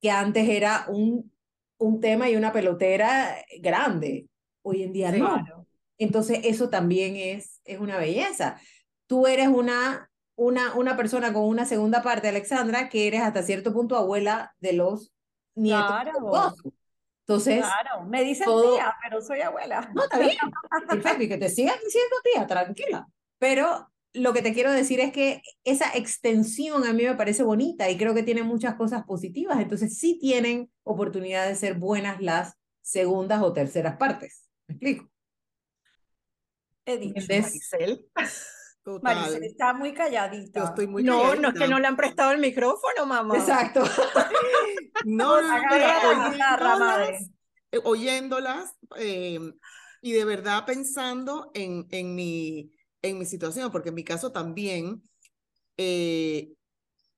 que 0.00 0.10
antes 0.10 0.48
era 0.48 0.86
un, 0.88 1.32
un 1.78 2.00
tema 2.00 2.28
y 2.28 2.36
una 2.36 2.52
pelotera 2.52 3.36
grande. 3.60 4.26
Hoy 4.62 4.82
en 4.82 4.92
día 4.92 5.12
no. 5.12 5.66
Entonces 5.98 6.40
eso 6.44 6.68
también 6.68 7.16
es, 7.16 7.60
es 7.64 7.80
una 7.80 7.98
belleza. 7.98 8.60
Tú 9.06 9.26
eres 9.26 9.48
una, 9.48 10.10
una, 10.34 10.74
una 10.74 10.96
persona 10.96 11.32
con 11.32 11.44
una 11.44 11.64
segunda 11.64 12.02
parte, 12.02 12.28
Alexandra, 12.28 12.88
que 12.88 13.06
eres 13.06 13.22
hasta 13.22 13.42
cierto 13.42 13.72
punto 13.72 13.96
abuela 13.96 14.54
de 14.60 14.72
los 14.74 15.12
nietos. 15.54 15.86
Claro. 15.86 16.54
Entonces, 17.20 17.58
claro, 17.58 18.04
me 18.04 18.22
dicen 18.22 18.46
tía, 18.46 18.94
pero 19.02 19.20
soy 19.20 19.40
abuela. 19.40 19.90
No, 19.94 20.04
está 20.04 20.18
bien. 20.18 20.36
Perfecto, 20.88 21.22
y 21.24 21.28
que 21.28 21.38
te 21.38 21.48
sigan 21.48 21.76
diciendo 21.84 22.16
tía, 22.22 22.46
tranquila. 22.46 23.08
Pero 23.38 23.90
lo 24.16 24.32
que 24.32 24.42
te 24.42 24.52
quiero 24.52 24.72
decir 24.72 25.00
es 25.00 25.12
que 25.12 25.42
esa 25.64 25.90
extensión 25.94 26.84
a 26.84 26.92
mí 26.92 27.04
me 27.04 27.14
parece 27.14 27.42
bonita 27.42 27.90
y 27.90 27.96
creo 27.96 28.14
que 28.14 28.22
tiene 28.22 28.42
muchas 28.42 28.74
cosas 28.74 29.04
positivas. 29.04 29.60
Entonces, 29.60 29.98
sí 29.98 30.18
tienen 30.18 30.70
oportunidad 30.82 31.46
de 31.46 31.54
ser 31.54 31.74
buenas 31.74 32.20
las 32.20 32.54
segundas 32.80 33.42
o 33.42 33.52
terceras 33.52 33.96
partes. 33.96 34.48
¿Me 34.66 34.74
explico? 34.74 35.10
He 36.86 36.98
dicho, 36.98 37.26
Maricel. 37.28 38.06
Maricel 39.02 39.44
está 39.44 39.74
muy 39.74 39.92
calladita. 39.92 40.60
Yo 40.60 40.66
estoy 40.66 40.86
muy 40.86 41.02
no, 41.02 41.34
no 41.34 41.48
es 41.48 41.54
que 41.54 41.66
no 41.68 41.80
le 41.80 41.86
han 41.88 41.96
prestado 41.96 42.30
el 42.30 42.38
micrófono, 42.38 43.04
mamá. 43.04 43.36
Exacto. 43.36 43.82
no, 45.04 45.42
no, 45.42 45.54
oyéndolas, 46.24 47.22
eh, 47.72 47.80
oyéndolas 47.82 48.76
eh, 48.96 49.40
y 50.00 50.12
de 50.12 50.24
verdad 50.24 50.64
pensando 50.64 51.50
en, 51.54 51.88
en, 51.90 52.14
mi, 52.14 52.70
en 53.02 53.18
mi 53.18 53.24
situación, 53.24 53.70
porque 53.70 53.90
en 53.90 53.94
mi 53.94 54.04
caso 54.04 54.32
también, 54.32 55.02
eh, 55.76 56.52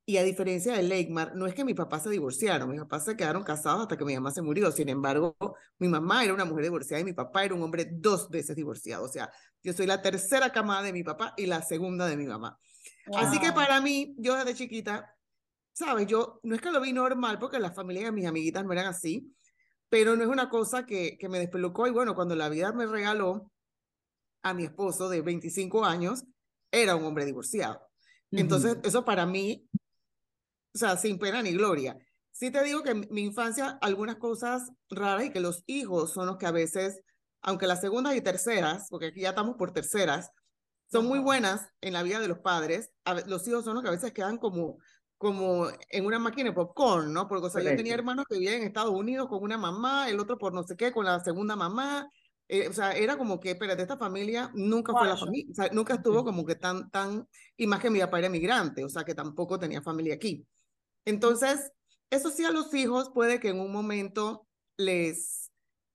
y 0.09 0.17
a 0.17 0.23
diferencia 0.23 0.73
de 0.73 0.83
Leikmar, 0.83 1.37
no 1.37 1.47
es 1.47 1.55
que 1.55 1.65
mi 1.65 1.75
papá 1.75 2.01
se 2.01 2.09
divorciaron, 2.09 2.71
mis 2.71 2.81
papás 2.81 3.05
se 3.05 3.15
quedaron 3.15 3.43
casados 3.43 3.83
hasta 3.83 3.99
que 3.99 4.07
mi 4.07 4.15
mamá 4.15 4.31
se 4.31 4.41
murió. 4.41 4.73
Sin 4.73 4.89
embargo, 4.89 5.37
mi 5.79 5.87
mamá 5.87 6.25
era 6.25 6.33
una 6.33 6.47
mujer 6.47 6.65
divorciada 6.65 7.03
y 7.03 7.05
mi 7.05 7.13
papá 7.13 7.45
era 7.45 7.55
un 7.55 7.63
hombre 7.63 7.87
dos 7.93 8.31
veces 8.31 8.57
divorciado. 8.57 9.05
O 9.05 9.09
sea, 9.09 9.31
yo 9.63 9.75
soy 9.75 9.87
la 9.87 10.01
tercera 10.01 10.51
camada 10.51 10.83
de 10.83 10.95
mi 10.95 11.05
papá 11.05 11.35
y 11.37 11.45
la 11.45 11.61
segunda 11.61 12.07
de 12.07 12.17
mi 12.17 12.25
mamá. 12.25 12.59
Así 13.17 13.39
que 13.39 13.53
para 13.53 13.83
mí, 13.83 14.15
yo 14.17 14.35
desde 14.35 14.55
chiquita, 14.55 15.15
¿sabes? 15.75 16.07
Yo 16.07 16.41
no 16.43 16.55
es 16.55 16.63
que 16.63 16.71
lo 16.71 16.81
vi 16.81 16.95
normal 16.95 17.39
porque 17.39 17.59
las 17.59 17.75
familias 17.75 18.07
de 18.07 18.13
mis 18.13 18.27
amiguitas 18.27 18.65
no 18.65 18.73
eran 18.73 18.87
así, 18.87 19.31
pero 19.91 20.17
no 20.17 20.23
es 20.23 20.29
una 20.31 20.49
cosa 20.49 20.87
que, 20.87 21.19
que 21.19 21.29
me 21.29 21.39
despelucó. 21.39 21.87
Y 21.87 21.91
bueno, 21.91 22.15
cuando 22.15 22.35
la 22.35 22.49
vida 22.49 22.73
me 22.73 22.87
regaló 22.87 23.53
a 24.49 24.55
mi 24.55 24.65
esposo 24.65 25.09
de 25.09 25.23
25 25.23 25.85
años, 25.85 26.25
era 26.71 26.97
un 26.97 27.05
hombre 27.05 27.25
divorciado. 27.25 27.81
Entonces, 28.31 28.77
eso 28.83 29.05
para 29.05 29.25
mí 29.25 29.69
o 30.75 30.79
sea, 30.79 30.97
sin 30.97 31.19
pena 31.19 31.43
ni 31.43 31.53
gloria. 31.53 31.99
Sí 32.31 32.51
te 32.51 32.63
digo 32.63 32.85
que 32.85 32.91
en 32.91 33.09
mi 33.11 33.23
infancia 33.23 33.79
algunas 33.81 34.17
cosas 34.17 34.71
raras 34.89 35.25
y 35.25 35.31
que 35.31 35.41
los 35.41 35.65
hijos 35.67 36.13
son 36.13 36.27
los 36.27 36.37
que 36.37 36.47
a 36.47 36.53
veces, 36.53 37.01
aunque 37.43 37.67
las 37.67 37.81
segundas 37.81 38.15
y 38.15 38.21
terceras, 38.21 38.87
porque 38.89 39.07
aquí 39.07 39.23
ya 39.23 39.31
estamos 39.31 39.57
por 39.57 39.73
terceras, 39.73 40.31
son 40.91 41.07
muy 41.07 41.19
buenas 41.19 41.69
en 41.81 41.95
la 41.95 42.03
vida 42.03 42.21
de 42.21 42.29
los 42.29 42.39
padres, 42.39 42.91
los 43.27 43.47
hijos 43.49 43.65
son 43.65 43.75
los 43.75 43.83
que 43.83 43.89
a 43.89 43.93
veces 43.93 44.13
quedan 44.13 44.39
como, 44.39 44.79
como 45.17 45.67
en 45.91 46.07
una 46.07 46.21
máquina 46.21 46.51
de 46.51 46.55
popcorn, 46.55 47.13
¿no? 47.13 47.27
Porque 47.27 47.47
o 47.47 47.51
sea, 47.51 47.61
yo 47.61 47.75
tenía 47.75 47.95
hermanos 47.95 48.25
que 48.29 48.39
vivían 48.39 48.61
en 48.61 48.69
Estados 48.69 48.95
Unidos 48.95 49.29
con 49.29 49.43
una 49.43 49.59
mamá, 49.59 50.09
el 50.09 50.21
otro 50.21 50.39
por 50.39 50.55
no 50.55 50.63
sé 50.63 50.77
qué, 50.77 50.93
con 50.93 51.07
la 51.07 51.19
segunda 51.21 51.57
mamá. 51.57 52.09
Eh, 52.49 52.67
o 52.67 52.73
sea, 52.73 52.93
era 52.93 53.19
como 53.19 53.39
que, 53.39 53.51
espérate, 53.51 53.83
esta 53.83 53.99
familia 53.99 54.51
nunca 54.55 54.93
fue 54.93 55.07
la 55.07 55.19
familia, 55.19 55.47
o 55.51 55.55
sea, 55.55 55.69
nunca 55.71 55.95
estuvo 55.95 56.25
como 56.25 56.47
que 56.47 56.55
tan, 56.55 56.91
tan, 56.91 57.29
y 57.59 57.67
más 57.67 57.79
que 57.79 57.91
mi 57.91 58.01
papá 58.01 58.19
era 58.21 58.31
migrante, 58.31 58.83
o 58.85 58.89
sea, 58.89 59.05
que 59.05 59.15
tampoco 59.15 59.59
tenía 59.59 59.83
familia 59.83 60.15
aquí. 60.15 60.47
Entonces, 61.05 61.73
eso 62.11 62.31
sí 62.31 62.45
a 62.47 62.51
los 62.51 62.73
hijos 62.73 63.11
puede 63.13 63.39
que 63.39 63.51
en 63.51 63.61
un 63.61 63.71
momento 63.71 64.47
les, 64.79 65.51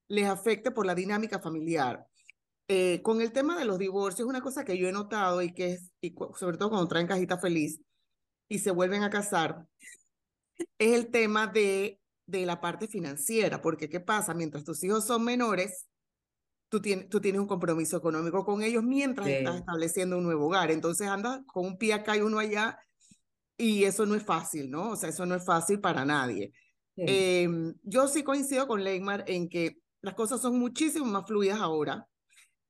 les 0.08 0.28
afecte 0.28 0.70
por 0.70 0.86
la 0.86 0.94
dinámica 0.94 1.40
familiar. 1.40 2.06
Eh, 2.68 3.02
con 3.02 3.22
el 3.22 3.32
tema 3.32 3.58
de 3.58 3.66
los 3.66 3.80
divorcios, 3.80 4.28
una 4.28 4.42
cosa 4.42 4.64
que 4.64 4.78
yo 4.78 4.88
he 4.88 4.92
notado 4.92 5.42
y 5.42 5.54
que 5.54 5.74
es, 5.74 5.92
y 6.02 6.14
sobre 6.38 6.58
todo 6.58 6.70
cuando 6.70 6.88
traen 6.88 7.08
cajita 7.08 7.38
feliz 7.40 7.82
y 8.48 8.60
se 8.60 8.72
vuelven 8.72 9.02
a 9.04 9.10
casar, 9.10 9.66
es 10.78 10.94
el 10.94 11.10
tema 11.10 11.48
de, 11.48 12.00
de 12.28 12.46
la 12.46 12.62
parte 12.62 12.88
financiera, 12.88 13.62
porque 13.62 13.90
¿qué 13.90 14.00
pasa? 14.00 14.34
Mientras 14.34 14.64
tus 14.64 14.84
hijos 14.84 15.06
son 15.06 15.24
menores, 15.24 15.88
tú, 16.74 16.82
tienes, 16.82 17.08
tú 17.08 17.22
tienes 17.22 17.40
un 17.40 17.46
compromiso 17.46 17.98
económico 17.98 18.44
con 18.44 18.64
ellos 18.64 18.84
mientras 18.84 19.28
estás 19.28 19.58
estableciendo 19.58 20.18
un 20.18 20.24
nuevo 20.24 20.48
hogar. 20.48 20.72
Entonces 20.72 21.08
andas 21.08 21.42
con 21.46 21.68
un 21.68 21.78
pie 21.78 21.94
acá 21.94 22.18
y 22.18 22.22
uno 22.22 22.40
allá 22.40 22.80
y 23.56 23.84
eso 23.84 24.08
no 24.08 24.16
es 24.16 24.24
fácil, 24.24 24.72
¿no? 24.72 24.90
O 24.90 24.96
sea, 24.96 25.10
eso 25.10 25.24
no 25.28 25.36
es 25.36 25.46
fácil 25.46 25.80
para 25.80 26.04
nadie. 26.04 26.52
Em, 26.96 27.76
yo 27.84 28.08
sí 28.08 28.24
coincido 28.24 28.68
con 28.68 28.84
Leymar 28.84 29.24
en 29.28 29.50
que 29.50 29.78
las 30.02 30.16
cosas 30.16 30.42
son 30.42 30.58
muchísimo 30.58 31.06
más 31.06 31.28
fluidas 31.28 31.62
ahora, 31.62 32.08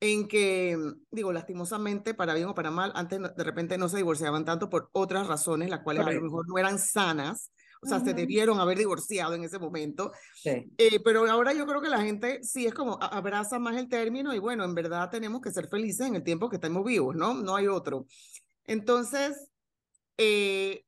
en 0.02 0.28
que, 0.28 0.78
digo, 1.10 1.32
lastimosamente, 1.32 2.14
para 2.14 2.34
bien 2.34 2.50
o 2.50 2.54
para 2.54 2.72
mal, 2.72 2.92
antes 2.96 3.22
de 3.22 3.44
repente 3.46 3.78
no 3.78 3.88
se 3.88 3.98
divorciaban 3.98 4.44
tanto 4.44 4.70
por 4.70 4.90
otras 4.92 5.28
razones, 5.28 5.70
las 5.70 5.80
cuales 5.80 6.06
a 6.06 6.12
lo 6.12 6.22
mejor 6.22 6.46
no 6.46 6.58
eran 6.58 6.78
sanas, 6.78 7.54
o 7.84 7.88
sea, 7.88 8.00
se 8.00 8.14
debieron 8.14 8.60
haber 8.60 8.78
divorciado 8.78 9.34
en 9.34 9.44
ese 9.44 9.60
momento. 9.60 10.12
Sí. 10.36 10.72
Eh, 10.78 11.00
pero 11.04 11.30
ahora 11.30 11.54
yo 11.54 11.66
creo 11.66 11.82
que 11.82 11.90
la 11.90 12.02
gente 12.02 12.44
sí 12.44 12.66
es 12.66 12.74
como 12.74 12.98
abraza 13.02 13.60
más 13.60 13.78
el 13.78 13.90
término 13.90 14.34
y 14.34 14.40
bueno, 14.40 14.64
en 14.64 14.74
verdad 14.74 15.10
tenemos 15.10 15.42
que 15.42 15.52
ser 15.52 15.68
felices 15.68 16.08
en 16.08 16.16
el 16.16 16.24
tiempo 16.24 16.50
que 16.50 16.56
estamos 16.56 16.84
vivos, 16.84 17.16
¿no? 17.16 17.34
No 17.34 17.56
hay 17.56 17.68
otro. 17.68 18.06
Entonces, 18.66 19.50
eh, 20.18 20.86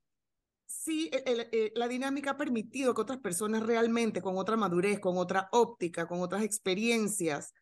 sí, 0.66 1.10
eh, 1.12 1.72
la 1.74 1.88
dinámica 1.88 2.32
ha 2.32 2.36
permitido 2.36 2.94
que 2.94 3.02
otras 3.02 3.18
personas 3.18 3.62
realmente, 3.62 4.22
con 4.22 4.38
otra 4.38 4.56
madurez, 4.56 5.00
con 5.00 5.18
otra 5.18 5.48
óptica, 5.52 6.06
con 6.06 6.20
otras 6.20 6.42
experiencias, 6.42 7.52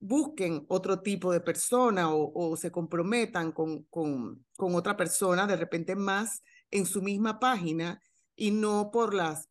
busquen 0.00 0.64
otro 0.68 1.00
tipo 1.00 1.32
de 1.32 1.40
persona 1.40 2.10
o, 2.12 2.56
se 2.56 2.70
comprometan 2.70 3.52
con, 3.52 3.84
con, 3.84 4.44
con, 4.56 4.74
otra 4.74 4.96
persona 4.96 5.46
de 5.46 5.56
repente 5.56 5.96
más 5.96 6.42
en 6.70 6.86
su 6.86 7.02
misma 7.02 7.40
página 7.40 8.00
y 8.38 8.52
no 8.52 8.90
por 8.90 9.12
las 9.12 9.48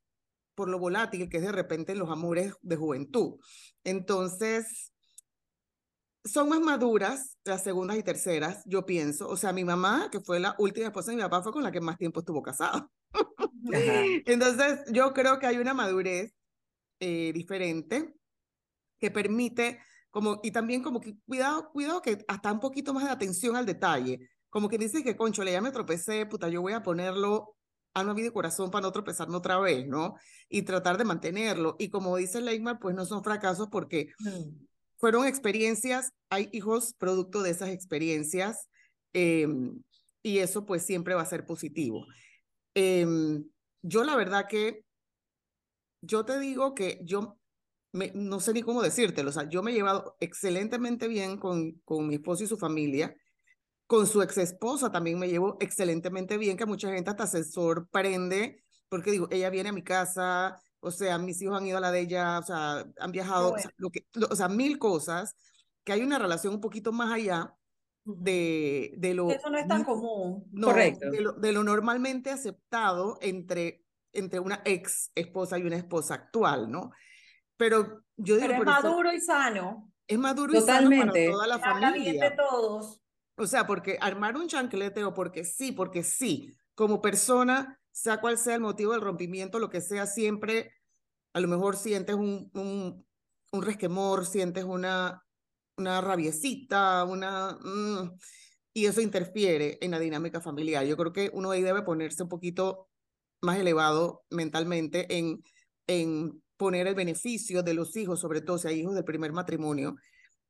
por 0.55 0.69
lo 0.69 0.79
volátil 0.79 1.29
que 1.29 1.37
es 1.37 1.43
de 1.43 1.51
repente 1.51 1.93
los 1.93 2.09
amores 2.09 2.55
de 2.63 2.77
juventud. 2.77 3.35
Entonces, 3.83 4.91
son 6.25 6.49
más 6.49 6.59
maduras 6.59 7.37
las 7.45 7.63
segundas 7.63 7.95
y 7.95 8.01
terceras, 8.01 8.63
yo 8.65 8.83
pienso. 8.83 9.29
O 9.29 9.37
sea, 9.37 9.53
mi 9.53 9.63
mamá, 9.63 10.09
que 10.11 10.19
fue 10.19 10.39
la 10.39 10.55
última 10.57 10.87
esposa 10.87 11.11
de 11.11 11.17
mi 11.17 11.23
papá, 11.23 11.43
fue 11.43 11.51
con 11.51 11.61
la 11.61 11.71
que 11.71 11.79
más 11.79 11.97
tiempo 11.97 12.21
estuvo 12.21 12.41
casada. 12.41 12.89
Entonces, 14.25 14.79
yo 14.91 15.13
creo 15.13 15.37
que 15.37 15.45
hay 15.45 15.57
una 15.57 15.75
madurez 15.75 16.33
eh, 16.99 17.31
diferente 17.33 18.15
que 18.97 19.11
permite, 19.11 19.79
como, 20.09 20.39
y 20.41 20.49
también 20.49 20.81
como 20.81 20.99
que 20.99 21.17
cuidado, 21.27 21.69
cuidado 21.71 22.01
que 22.01 22.25
hasta 22.27 22.51
un 22.51 22.59
poquito 22.59 22.95
más 22.95 23.03
de 23.03 23.11
atención 23.11 23.55
al 23.55 23.67
detalle. 23.67 24.27
Como 24.49 24.69
que 24.69 24.79
dice 24.79 25.03
que, 25.03 25.15
concho, 25.15 25.43
le 25.43 25.51
ya 25.51 25.61
me 25.61 25.69
tropecé, 25.69 26.25
puta, 26.25 26.49
yo 26.49 26.63
voy 26.63 26.73
a 26.73 26.81
ponerlo 26.81 27.56
a 27.97 28.03
una 28.03 28.13
vida 28.13 28.25
de 28.25 28.33
corazón 28.33 28.69
para 28.69 28.83
no 28.83 28.91
tropezarme 28.91 29.37
otra 29.37 29.59
vez, 29.59 29.87
¿no? 29.87 30.15
Y 30.49 30.61
tratar 30.61 30.97
de 30.97 31.03
mantenerlo. 31.03 31.75
Y 31.79 31.89
como 31.89 32.15
dice 32.17 32.41
Leymar, 32.41 32.79
pues 32.79 32.95
no 32.95 33.05
son 33.05 33.23
fracasos 33.23 33.69
porque 33.69 34.09
fueron 34.97 35.25
experiencias, 35.25 36.11
hay 36.29 36.49
hijos 36.51 36.93
producto 36.93 37.41
de 37.41 37.51
esas 37.51 37.69
experiencias 37.69 38.67
em, 39.13 39.81
y 40.21 40.39
eso 40.39 40.65
pues 40.65 40.85
siempre 40.85 41.15
va 41.15 41.23
a 41.23 41.25
ser 41.25 41.45
positivo. 41.45 42.05
Em, 42.75 43.43
yo 43.81 44.03
la 44.03 44.15
verdad 44.15 44.47
que, 44.47 44.83
yo 46.01 46.23
te 46.23 46.39
digo 46.39 46.75
que 46.75 46.99
yo 47.03 47.39
me, 47.93 48.11
no 48.13 48.39
sé 48.39 48.53
ni 48.53 48.61
cómo 48.61 48.83
decírtelo, 48.83 49.31
o 49.31 49.33
sea, 49.33 49.49
yo 49.49 49.63
me 49.63 49.71
he 49.71 49.73
llevado 49.73 50.17
excelentemente 50.19 51.07
bien 51.07 51.37
con, 51.37 51.73
con 51.83 52.07
mi 52.07 52.15
esposo 52.15 52.43
y 52.43 52.47
su 52.47 52.57
familia. 52.57 53.15
Con 53.87 54.05
su 54.05 54.21
ex 54.21 54.37
esposa 54.37 54.91
también 54.91 55.17
me 55.17 55.29
llevo 55.29 55.57
excelentemente 55.59 56.37
bien, 56.37 56.57
que 56.57 56.65
mucha 56.65 56.91
gente 56.91 57.09
hasta 57.09 57.25
se 57.25 57.43
sorprende, 57.43 58.63
porque 58.89 59.11
digo, 59.11 59.27
ella 59.31 59.49
viene 59.49 59.69
a 59.69 59.73
mi 59.73 59.83
casa, 59.83 60.61
o 60.79 60.91
sea, 60.91 61.17
mis 61.17 61.41
hijos 61.41 61.57
han 61.57 61.65
ido 61.65 61.77
a 61.77 61.81
la 61.81 61.91
de 61.91 62.01
ella, 62.01 62.39
o 62.39 62.43
sea, 62.43 62.85
han 62.99 63.11
viajado, 63.11 63.53
o, 63.53 63.57
sea, 63.57 63.71
lo 63.77 63.89
que, 63.89 64.05
o 64.29 64.35
sea, 64.35 64.49
mil 64.49 64.77
cosas, 64.77 65.35
que 65.83 65.93
hay 65.93 66.03
una 66.03 66.19
relación 66.19 66.53
un 66.53 66.61
poquito 66.61 66.91
más 66.91 67.11
allá 67.13 67.55
de, 68.03 68.93
de 68.97 69.13
lo... 69.13 69.29
Eso 69.29 69.49
no 69.49 69.57
es 69.57 69.67
tan 69.67 69.83
común. 69.83 70.49
Correcto. 70.61 71.09
De 71.09 71.21
lo, 71.21 71.33
de 71.33 71.51
lo, 71.51 71.63
normalmente 71.63 72.29
aceptado 72.29 73.17
entre, 73.21 73.85
entre 74.13 74.39
una 74.39 74.61
ex 74.65 75.11
esposa 75.15 75.57
y 75.57 75.63
una 75.63 75.77
esposa 75.77 76.13
actual, 76.13 76.71
¿no? 76.71 76.91
Pero 77.57 78.03
yo 78.15 78.35
digo... 78.35 78.47
Pero 78.47 78.59
es 78.59 78.65
maduro 78.65 79.13
y 79.13 79.19
sano. 79.19 79.91
Es 80.07 80.17
maduro 80.17 80.53
y 80.57 80.61
sano 80.61 80.89
para 80.89 81.11
toda 81.11 81.47
la 81.47 81.59
familia. 81.59 82.29
De 82.29 82.35
todos. 82.35 83.01
O 83.37 83.45
sea, 83.47 83.67
porque 83.67 83.97
armar 84.01 84.35
un 84.35 84.47
chanclete 84.47 85.03
o 85.03 85.13
porque 85.13 85.43
sí, 85.43 85.71
porque 85.71 86.03
sí, 86.03 86.51
como 86.73 87.01
persona 87.01 87.79
sea 87.91 88.19
cual 88.19 88.37
sea 88.37 88.55
el 88.55 88.61
motivo 88.61 88.91
del 88.91 89.01
rompimiento, 89.01 89.59
lo 89.59 89.69
que 89.69 89.81
sea, 89.81 90.05
siempre 90.05 90.71
a 91.33 91.39
lo 91.39 91.47
mejor 91.47 91.75
sientes 91.75 92.15
un, 92.15 92.49
un, 92.53 93.05
un 93.51 93.61
resquemor, 93.61 94.25
sientes 94.25 94.63
una, 94.63 95.23
una 95.77 96.01
rabiecita, 96.01 97.03
una... 97.03 97.57
Mm, 97.61 98.17
y 98.73 98.85
eso 98.85 99.01
interfiere 99.01 99.77
en 99.81 99.91
la 99.91 99.99
dinámica 99.99 100.41
familiar. 100.41 100.85
Yo 100.85 100.97
creo 100.97 101.13
que 101.13 101.31
uno 101.33 101.51
ahí 101.51 101.63
debe 101.63 101.81
ponerse 101.81 102.23
un 102.23 102.29
poquito 102.29 102.89
más 103.41 103.57
elevado 103.57 104.23
mentalmente 104.29 105.17
en, 105.17 105.43
en 105.87 106.43
poner 106.57 106.87
el 106.87 106.95
beneficio 106.95 107.63
de 107.63 107.73
los 107.73 107.95
hijos, 107.95 108.19
sobre 108.19 108.41
todo 108.41 108.57
si 108.57 108.67
hay 108.67 108.79
hijos 108.81 108.95
del 108.95 109.03
primer 109.03 109.31
matrimonio, 109.31 109.95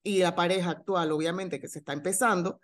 y 0.04 0.20
la 0.20 0.36
pareja 0.36 0.72
actual, 0.72 1.12
obviamente, 1.12 1.60
que 1.60 1.68
se 1.68 1.80
está 1.80 1.94
empezando, 1.94 2.60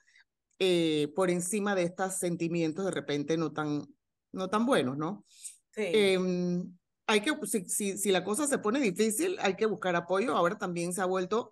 eh, 0.59 1.11
por 1.15 1.29
encima 1.29 1.75
de 1.75 1.83
estos 1.83 2.17
sentimientos 2.17 2.85
de 2.85 2.91
repente 2.91 3.37
no 3.37 3.51
tan, 3.51 3.85
no 4.31 4.49
tan 4.49 4.65
buenos, 4.65 4.97
¿no? 4.97 5.25
Sí. 5.71 5.83
Em, 5.85 6.77
hay 7.07 7.21
que, 7.21 7.33
si, 7.45 7.65
si, 7.65 7.97
si, 7.97 8.11
la 8.11 8.23
cosa 8.23 8.47
se 8.47 8.59
pone 8.59 8.79
difícil, 8.79 9.37
hay 9.39 9.55
que 9.55 9.65
buscar 9.65 9.95
apoyo. 9.95 10.35
Ahora 10.35 10.57
también 10.57 10.93
se 10.93 11.01
ha 11.01 11.05
vuelto 11.05 11.51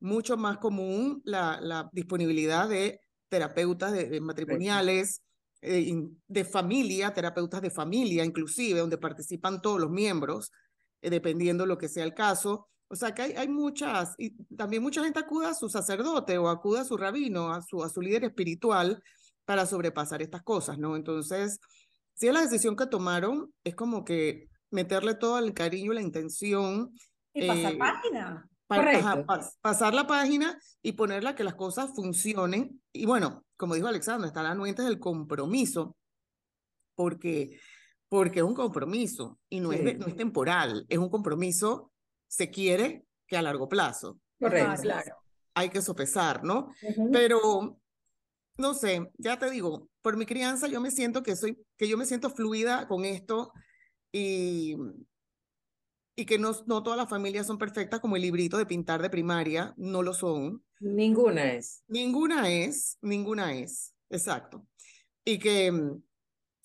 mucho 0.00 0.36
más 0.36 0.58
común 0.58 1.22
la, 1.24 1.60
la 1.60 1.88
disponibilidad 1.92 2.68
de 2.68 3.00
terapeutas 3.28 3.92
de, 3.92 4.08
de 4.08 4.20
matrimoniales, 4.20 5.22
eh, 5.64 5.94
de 6.26 6.44
familia, 6.44 7.14
terapeutas 7.14 7.62
de 7.62 7.70
familia 7.70 8.24
inclusive, 8.24 8.80
donde 8.80 8.98
participan 8.98 9.62
todos 9.62 9.80
los 9.80 9.90
miembros, 9.90 10.50
eh, 11.00 11.08
dependiendo 11.08 11.66
lo 11.66 11.78
que 11.78 11.88
sea 11.88 12.04
el 12.04 12.14
caso. 12.14 12.68
O 12.92 12.94
sea 12.96 13.14
que 13.14 13.22
hay, 13.22 13.32
hay, 13.32 13.48
muchas, 13.48 14.14
y 14.18 14.32
también 14.54 14.82
mucha 14.82 15.02
gente 15.02 15.18
acude 15.18 15.46
a 15.46 15.54
su 15.54 15.70
sacerdote 15.70 16.36
o 16.36 16.50
acude 16.50 16.80
a 16.80 16.84
su 16.84 16.98
rabino, 16.98 17.50
a 17.50 17.62
su, 17.62 17.82
a 17.82 17.88
su 17.88 18.02
líder 18.02 18.24
espiritual 18.24 19.02
para 19.46 19.64
sobrepasar 19.64 20.20
estas 20.20 20.42
cosas, 20.42 20.76
¿no? 20.76 20.94
Entonces, 20.94 21.58
si 22.12 22.28
es 22.28 22.34
la 22.34 22.42
decisión 22.42 22.76
que 22.76 22.86
tomaron, 22.86 23.50
es 23.64 23.74
como 23.74 24.04
que 24.04 24.50
meterle 24.70 25.14
todo 25.14 25.38
el 25.38 25.54
cariño 25.54 25.92
y 25.92 25.94
la 25.94 26.02
intención. 26.02 26.94
Y 27.32 27.46
pasar 27.48 27.72
eh, 27.72 27.78
página. 27.78 28.48
Para, 28.66 29.24
pas, 29.24 29.56
pasar 29.62 29.94
la 29.94 30.06
página 30.06 30.58
y 30.82 30.92
ponerla 30.92 31.34
que 31.34 31.44
las 31.44 31.54
cosas 31.54 31.94
funcionen. 31.94 32.78
Y 32.92 33.06
bueno, 33.06 33.46
como 33.56 33.74
dijo 33.74 33.86
Alexandra, 33.86 34.28
está 34.28 34.42
la 34.42 34.54
del 34.54 34.98
compromiso, 34.98 35.96
porque, 36.94 37.58
porque 38.10 38.40
es 38.40 38.44
un 38.44 38.54
compromiso 38.54 39.38
y 39.48 39.60
no, 39.60 39.70
sí. 39.72 39.78
es, 39.78 39.98
no 39.98 40.06
es 40.08 40.16
temporal, 40.16 40.84
es 40.90 40.98
un 40.98 41.08
compromiso 41.08 41.91
se 42.32 42.50
quiere 42.50 43.04
que 43.26 43.36
a 43.36 43.42
largo 43.42 43.68
plazo. 43.68 44.18
Correcto, 44.40 44.82
claro. 44.82 45.16
Hay 45.54 45.68
que 45.68 45.82
sopesar, 45.82 46.42
¿no? 46.42 46.72
Uh 46.82 46.88
-huh. 46.88 47.10
Pero, 47.12 47.78
no 48.56 48.72
sé, 48.72 49.10
ya 49.18 49.38
te 49.38 49.50
digo, 49.50 49.90
por 50.00 50.16
mi 50.16 50.24
crianza 50.24 50.66
yo 50.66 50.80
me 50.80 50.90
siento 50.90 51.22
que 51.22 51.36
soy, 51.36 51.62
que 51.76 51.86
yo 51.86 51.98
me 51.98 52.06
siento 52.06 52.30
fluida 52.30 52.88
con 52.88 53.04
esto 53.04 53.52
y, 54.10 54.76
y 56.16 56.24
que 56.24 56.38
no, 56.38 56.52
no 56.66 56.82
todas 56.82 56.96
las 56.96 57.10
familias 57.10 57.46
son 57.46 57.58
perfectas 57.58 58.00
como 58.00 58.16
el 58.16 58.22
librito 58.22 58.56
de 58.56 58.64
pintar 58.64 59.02
de 59.02 59.10
primaria, 59.10 59.74
no 59.76 60.02
lo 60.02 60.14
son. 60.14 60.64
Ninguna 60.80 61.52
es. 61.52 61.82
Ninguna 61.86 62.50
es, 62.50 62.96
ninguna 63.02 63.54
es, 63.54 63.94
exacto. 64.08 64.66
Y 65.22 65.38
que, 65.38 65.70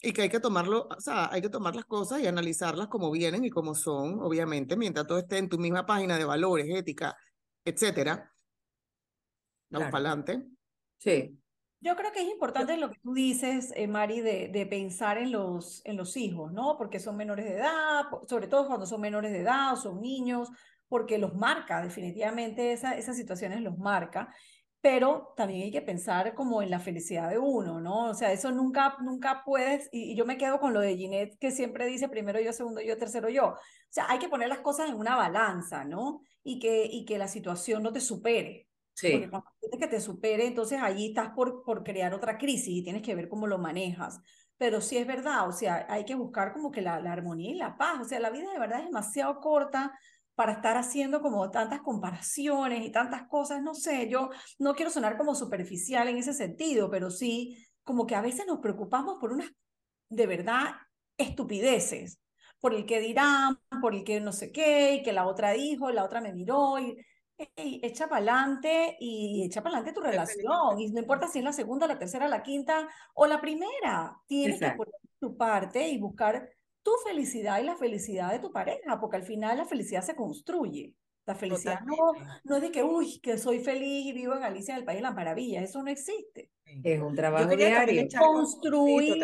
y 0.01 0.13
que 0.13 0.23
hay 0.23 0.29
que 0.29 0.39
tomarlo, 0.39 0.87
o 0.95 1.01
sea, 1.01 1.29
hay 1.31 1.41
que 1.41 1.49
tomar 1.49 1.75
las 1.75 1.85
cosas 1.85 2.21
y 2.21 2.27
analizarlas 2.27 2.87
como 2.87 3.11
vienen 3.11 3.43
y 3.43 3.49
como 3.49 3.73
son, 3.73 4.19
obviamente, 4.21 4.77
mientras 4.77 5.07
todo 5.07 5.17
esté 5.17 5.37
en 5.37 5.49
tu 5.49 5.57
misma 5.57 5.85
página 5.85 6.17
de 6.17 6.25
valores, 6.25 6.67
ética, 6.69 7.17
etcétera. 7.65 8.31
Vamos 9.69 9.89
claro. 9.89 9.91
para 9.91 10.09
adelante. 10.09 10.47
Sí. 10.99 11.37
Yo 11.79 11.95
creo 11.95 12.11
que 12.11 12.21
es 12.21 12.29
importante 12.29 12.75
lo 12.77 12.89
que 12.89 12.99
tú 12.99 13.13
dices, 13.13 13.71
eh, 13.75 13.87
Mari, 13.87 14.21
de, 14.21 14.47
de, 14.47 14.65
pensar 14.65 15.19
en 15.19 15.31
los, 15.31 15.85
en 15.85 15.95
los 15.95 16.17
hijos, 16.17 16.51
¿no? 16.51 16.75
Porque 16.75 16.99
son 16.99 17.15
menores 17.15 17.45
de 17.45 17.55
edad, 17.55 18.05
sobre 18.27 18.47
todo 18.47 18.65
cuando 18.65 18.87
son 18.87 18.99
menores 18.99 19.31
de 19.31 19.41
edad 19.41 19.73
o 19.73 19.77
son 19.77 20.01
niños, 20.01 20.49
porque 20.87 21.17
los 21.17 21.35
marca, 21.35 21.83
definitivamente 21.83 22.71
esa, 22.71 22.97
esas 22.97 23.15
situaciones 23.15 23.61
los 23.61 23.77
marca 23.77 24.33
pero 24.81 25.33
también 25.35 25.63
hay 25.63 25.71
que 25.71 25.81
pensar 25.81 26.33
como 26.35 26.61
en 26.61 26.69
la 26.69 26.79
felicidad 26.79 27.29
de 27.29 27.39
uno, 27.39 27.81
¿no? 27.81 28.09
O 28.09 28.13
sea, 28.13 28.31
eso 28.31 28.51
nunca, 28.51 28.95
nunca 29.01 29.41
puedes, 29.43 29.89
y, 29.91 30.11
y, 30.11 30.15
yo 30.15 30.25
me 30.25 30.37
quedo 30.37 30.59
con 30.59 30.73
lo 30.73 30.79
de 30.79 30.95
Ginette, 30.95 31.37
que 31.39 31.51
siempre 31.51 31.85
dice 31.87 32.09
primero 32.09 32.39
yo, 32.39 32.53
segundo 32.53 32.81
yo, 32.81 32.97
tercero 32.97 33.29
yo. 33.29 33.47
O 33.47 33.57
sea, 33.89 34.05
hay 34.09 34.19
que 34.19 34.29
poner 34.29 34.49
las 34.49 34.59
cosas 34.59 34.89
en 34.89 34.95
una 34.95 35.15
balanza, 35.15 35.83
¿no? 35.83 36.21
Y 36.43 36.59
que, 36.59 36.85
y 36.85 37.05
que 37.05 37.17
la 37.17 37.27
situación 37.27 37.81
no 37.83 37.91
te 37.91 38.01
supere. 38.01 38.67
Sí. 38.93 39.11
Porque 39.11 39.29
cuando 39.29 39.49
que 39.79 39.87
te 39.87 40.01
supere, 40.01 40.47
entonces 40.47 40.79
allí 40.81 41.09
estás 41.09 41.29
por, 41.29 41.63
por 41.63 41.83
crear 41.83 42.13
otra 42.13 42.37
crisis 42.37 42.69
y 42.69 42.83
tienes 42.83 43.01
que 43.01 43.15
ver 43.15 43.29
cómo 43.29 43.47
lo 43.47 43.57
manejas. 43.57 44.21
Pero 44.57 44.81
sí 44.81 44.97
es 44.97 45.05
verdad, 45.05 45.47
o 45.47 45.51
sea, 45.51 45.85
hay 45.87 46.03
que 46.03 46.15
buscar 46.15 46.51
como 46.53 46.71
que 46.71 46.81
la, 46.81 46.99
la 46.99 47.11
armonía 47.11 47.51
y 47.51 47.55
la 47.55 47.77
paz. 47.77 47.99
O 48.01 48.05
sea, 48.05 48.19
la 48.19 48.31
vida 48.31 48.51
de 48.51 48.59
verdad 48.59 48.79
es 48.79 48.85
demasiado 48.85 49.39
corta 49.39 49.97
para 50.37 50.51
estar 50.51 50.77
haciendo 50.77 51.19
como 51.23 51.49
tantas 51.49 51.81
comparaciones 51.81 52.85
y 52.85 52.91
tantas 52.91 53.27
cosas, 53.27 53.63
no 53.63 53.73
sé, 53.73 54.07
yo 54.07 54.29
no 54.59 54.75
quiero 54.75 54.91
sonar 54.91 55.17
como 55.17 55.33
superficial 55.33 56.07
en 56.09 56.17
ese 56.17 56.31
sentido, 56.31 56.91
pero 56.91 57.09
sí 57.09 57.57
como 57.83 58.05
que 58.05 58.13
a 58.13 58.21
veces 58.21 58.45
nos 58.45 58.59
preocupamos 58.59 59.17
por 59.19 59.33
unas, 59.33 59.49
de 60.09 60.27
verdad, 60.27 60.75
estupideces, 61.17 62.21
por 62.59 62.75
el 62.75 62.85
que 62.85 62.99
dirán, 62.99 63.59
por 63.81 63.95
el 63.95 64.03
que 64.03 64.21
no 64.21 64.31
sé 64.31 64.51
qué, 64.51 64.93
y 64.93 65.01
que 65.01 65.11
la 65.11 65.25
otra 65.25 65.53
dijo, 65.53 65.89
la 65.89 66.03
otra 66.03 66.21
me 66.21 66.33
miró, 66.33 66.77
y 66.77 66.95
hey, 67.55 67.79
echa 67.81 68.07
para 68.07 68.17
adelante 68.17 68.95
y 68.99 69.43
echa 69.43 69.63
para 69.63 69.77
adelante 69.77 69.99
tu 69.99 70.05
relación, 70.05 70.79
y 70.79 70.91
no 70.91 70.99
importa 70.99 71.27
si 71.27 71.39
es 71.39 71.45
la 71.45 71.51
segunda, 71.51 71.87
la 71.87 71.97
tercera, 71.97 72.27
la 72.27 72.43
quinta 72.43 72.87
o 73.15 73.25
la 73.25 73.41
primera, 73.41 74.15
tienes 74.27 74.61
Exacto. 74.61 74.83
que 74.83 74.91
poner 74.91 75.01
tu 75.19 75.35
parte 75.35 75.87
y 75.89 75.97
buscar 75.97 76.47
tu 76.87 76.93
felicidad 77.05 77.59
y 77.59 77.65
la 77.65 77.75
felicidad 77.75 78.31
de 78.31 78.39
tu 78.39 78.49
pareja, 78.49 78.97
porque 78.97 79.17
al 79.17 79.23
final 79.23 79.57
la 79.57 79.65
felicidad 79.65 80.01
se 80.01 80.15
construye. 80.15 80.95
La 81.25 81.35
felicidad 81.35 81.81
no, 81.81 82.13
no, 82.45 82.55
es 82.55 82.61
de 82.61 82.71
que, 82.71 82.81
uy, 82.81 83.19
que 83.19 83.37
soy 83.37 83.59
feliz 83.59 84.05
y 84.05 84.13
vivo 84.13 84.33
en 84.37 84.43
Alicia 84.43 84.73
del 84.73 84.85
País 84.85 84.99
de 84.99 85.01
las 85.01 85.13
Maravillas. 85.13 85.65
Eso 85.65 85.83
no 85.83 85.91
existe. 85.91 86.49
Es 86.63 87.01
un 87.01 87.13
trabajo 87.13 87.53
diario. 87.53 88.07
Construir. 88.17 89.21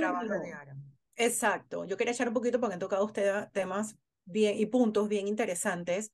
Exacto. 1.16 1.86
Yo 1.86 1.96
quería 1.96 2.12
echar 2.12 2.28
un 2.28 2.34
poquito 2.34 2.60
porque 2.60 2.74
han 2.74 2.82
tocado 2.82 3.06
ustedes 3.06 3.50
temas 3.54 3.96
bien 4.26 4.60
y 4.60 4.66
puntos 4.66 5.08
bien 5.08 5.30
interesantes 5.30 6.12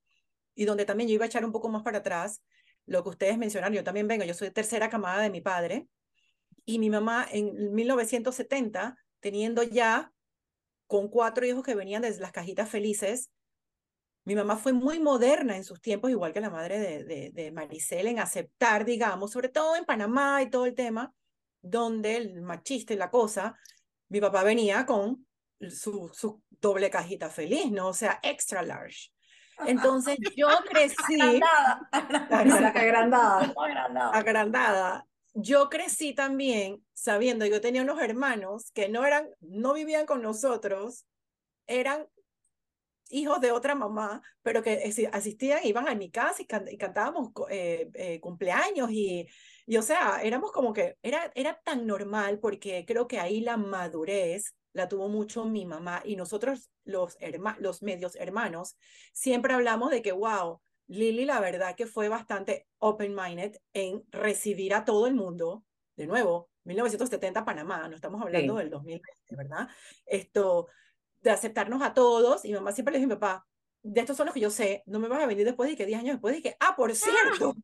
y 0.53 0.65
donde 0.65 0.85
también 0.85 1.09
yo 1.09 1.15
iba 1.15 1.25
a 1.25 1.29
echar 1.29 1.43
un 1.43 1.51
poco 1.51 1.67
más 1.69 1.81
para 1.81 1.97
atrás 1.97 2.43
lo 2.85 3.01
que 3.01 3.09
ustedes 3.09 3.39
mencionaron. 3.39 3.75
Yo 3.75 3.83
también 3.83 4.07
vengo, 4.07 4.23
yo 4.23 4.35
soy 4.35 4.51
tercera 4.51 4.87
camada 4.87 5.23
de 5.23 5.31
mi 5.31 5.41
padre 5.41 5.87
y 6.63 6.77
mi 6.77 6.91
mamá 6.91 7.25
en 7.31 7.73
1970, 7.73 8.95
teniendo 9.19 9.63
ya 9.63 10.13
con 10.89 11.07
cuatro 11.07 11.45
hijos 11.45 11.63
que 11.63 11.75
venían 11.75 12.01
desde 12.01 12.19
las 12.19 12.31
cajitas 12.31 12.67
felices. 12.67 13.29
Mi 14.25 14.33
mamá 14.33 14.57
fue 14.57 14.73
muy 14.73 14.99
moderna 14.99 15.55
en 15.55 15.63
sus 15.63 15.79
tiempos, 15.79 16.09
igual 16.09 16.33
que 16.33 16.41
la 16.41 16.49
madre 16.49 16.79
de, 16.79 17.03
de, 17.03 17.29
de 17.31 17.51
Maricel, 17.51 18.07
en 18.07 18.17
aceptar, 18.17 18.85
digamos, 18.85 19.31
sobre 19.31 19.49
todo 19.49 19.75
en 19.75 19.85
Panamá 19.85 20.41
y 20.41 20.49
todo 20.49 20.65
el 20.65 20.73
tema, 20.73 21.13
donde 21.61 22.15
el 22.15 22.41
machista 22.41 22.95
y 22.95 22.97
la 22.97 23.11
cosa, 23.11 23.55
mi 24.07 24.19
papá 24.19 24.41
venía 24.43 24.87
con 24.87 25.27
su, 25.69 26.09
su 26.11 26.41
doble 26.49 26.89
cajita 26.89 27.29
feliz, 27.29 27.71
¿no? 27.71 27.89
O 27.89 27.93
sea, 27.93 28.19
extra 28.23 28.63
large. 28.63 29.11
Entonces 29.67 30.17
yo 30.35 30.47
crecí... 30.67 31.21
agrandada, 31.21 31.87
agrandada, 32.73 33.53
agrandada. 33.55 34.09
agrandada 34.09 35.08
yo 35.33 35.69
crecí 35.69 36.13
también 36.13 36.85
sabiendo, 36.93 37.45
yo 37.45 37.61
tenía 37.61 37.83
unos 37.83 38.01
hermanos 38.01 38.71
que 38.73 38.89
no 38.89 39.05
eran, 39.05 39.29
no 39.39 39.73
vivían 39.73 40.05
con 40.05 40.21
nosotros, 40.21 41.05
eran 41.67 42.07
hijos 43.09 43.41
de 43.41 43.51
otra 43.51 43.75
mamá, 43.75 44.21
pero 44.41 44.61
que 44.61 44.91
asistían, 45.11 45.65
iban 45.65 45.87
a 45.87 45.95
mi 45.95 46.11
casa 46.11 46.41
y, 46.41 46.45
can, 46.45 46.67
y 46.67 46.77
cantábamos 46.77 47.31
eh, 47.49 47.89
eh, 47.93 48.19
cumpleaños 48.19 48.91
y, 48.91 49.27
y, 49.65 49.77
o 49.77 49.81
sea, 49.81 50.21
éramos 50.23 50.51
como 50.51 50.73
que, 50.73 50.97
era, 51.01 51.31
era 51.35 51.59
tan 51.63 51.87
normal 51.87 52.39
porque 52.39 52.85
creo 52.87 53.07
que 53.07 53.19
ahí 53.19 53.41
la 53.41 53.57
madurez 53.57 54.55
la 54.73 54.87
tuvo 54.87 55.09
mucho 55.09 55.45
mi 55.45 55.65
mamá 55.65 56.01
y 56.05 56.15
nosotros 56.15 56.69
los, 56.85 57.17
herma, 57.19 57.57
los 57.59 57.81
medios 57.81 58.15
hermanos 58.15 58.77
siempre 59.13 59.53
hablamos 59.53 59.89
de 59.89 60.01
que, 60.01 60.11
wow, 60.11 60.61
Lili, 60.89 61.25
la 61.25 61.39
verdad 61.39 61.75
que 61.75 61.85
fue 61.85 62.09
bastante 62.09 62.67
open-minded 62.79 63.57
en 63.73 64.03
recibir 64.09 64.73
a 64.73 64.83
todo 64.83 65.05
el 65.05 65.13
mundo. 65.13 65.63
De 65.95 66.07
nuevo, 66.07 66.49
1970 66.63 67.45
Panamá, 67.45 67.87
no 67.87 67.95
estamos 67.95 68.21
hablando 68.21 68.55
sí. 68.55 68.59
del 68.59 68.69
2020, 68.71 69.35
¿verdad? 69.35 69.69
Esto, 70.05 70.67
de 71.21 71.29
aceptarnos 71.29 71.81
a 71.83 71.93
todos. 71.93 72.43
Y 72.43 72.53
mamá 72.53 72.71
siempre 72.71 72.93
le 72.93 73.05
mi 73.05 73.13
papá, 73.13 73.45
de 73.83 74.01
estos 74.01 74.17
son 74.17 74.25
los 74.25 74.33
que 74.33 74.39
yo 74.39 74.49
sé, 74.49 74.83
no 74.87 74.99
me 74.99 75.07
vas 75.07 75.21
a 75.21 75.27
venir 75.27 75.45
después 75.45 75.69
de 75.69 75.75
que 75.75 75.85
10 75.85 75.99
años 75.99 76.15
después 76.15 76.35
dije, 76.35 76.57
ah, 76.59 76.75
por 76.75 76.93
cierto. 76.95 77.55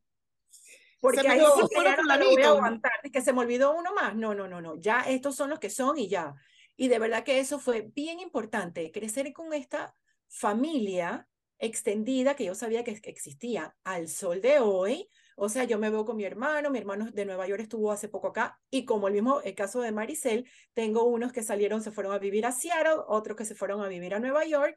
Porque 1.00 1.20
se 1.20 1.28
ahí 1.28 1.40
sí 1.40 1.68
que 1.68 1.84
ya 1.84 1.96
no 1.96 2.30
voy 2.30 2.42
a 2.42 2.48
aguantar, 2.48 2.92
que 3.12 3.20
se 3.20 3.32
me 3.32 3.40
olvidó 3.40 3.76
uno 3.76 3.92
más. 3.92 4.14
No, 4.14 4.34
no, 4.34 4.46
no, 4.46 4.60
no, 4.60 4.76
ya 4.76 5.00
estos 5.00 5.34
son 5.34 5.50
los 5.50 5.58
que 5.58 5.68
son 5.68 5.98
y 5.98 6.08
ya. 6.08 6.34
Y 6.76 6.88
de 6.88 6.98
verdad 7.00 7.24
que 7.24 7.40
eso 7.40 7.58
fue 7.58 7.90
bien 7.94 8.20
importante, 8.20 8.92
crecer 8.92 9.32
con 9.32 9.52
esta 9.52 9.94
familia 10.28 11.28
extendida 11.58 12.34
que 12.36 12.44
yo 12.44 12.54
sabía 12.54 12.84
que 12.84 13.00
existía 13.04 13.74
al 13.84 14.08
sol 14.08 14.40
de 14.40 14.58
hoy, 14.58 15.08
O 15.38 15.50
sea, 15.50 15.64
yo 15.64 15.78
me 15.78 15.90
veo 15.90 16.06
con 16.06 16.16
mi 16.16 16.24
hermano, 16.24 16.70
mi 16.70 16.78
hermano 16.78 17.10
de 17.10 17.26
Nueva 17.26 17.46
York 17.46 17.60
estuvo 17.60 17.92
hace 17.92 18.08
poco 18.08 18.28
acá 18.28 18.58
y 18.70 18.86
como 18.86 19.06
el 19.08 19.14
mismo 19.14 19.42
caso 19.54 19.82
de 19.82 19.92
Maricel, 19.92 20.48
tengo 20.72 21.04
unos 21.04 21.32
que 21.32 21.42
salieron, 21.42 21.82
se 21.82 21.90
fueron 21.90 22.14
a 22.14 22.18
vivir 22.18 22.46
a 22.46 22.52
Seattle, 22.52 23.02
otros 23.06 23.36
que 23.36 23.44
se 23.44 23.54
fueron 23.54 23.82
a 23.82 23.88
vivir 23.88 24.14
a 24.14 24.18
Nueva 24.18 24.46
York 24.46 24.76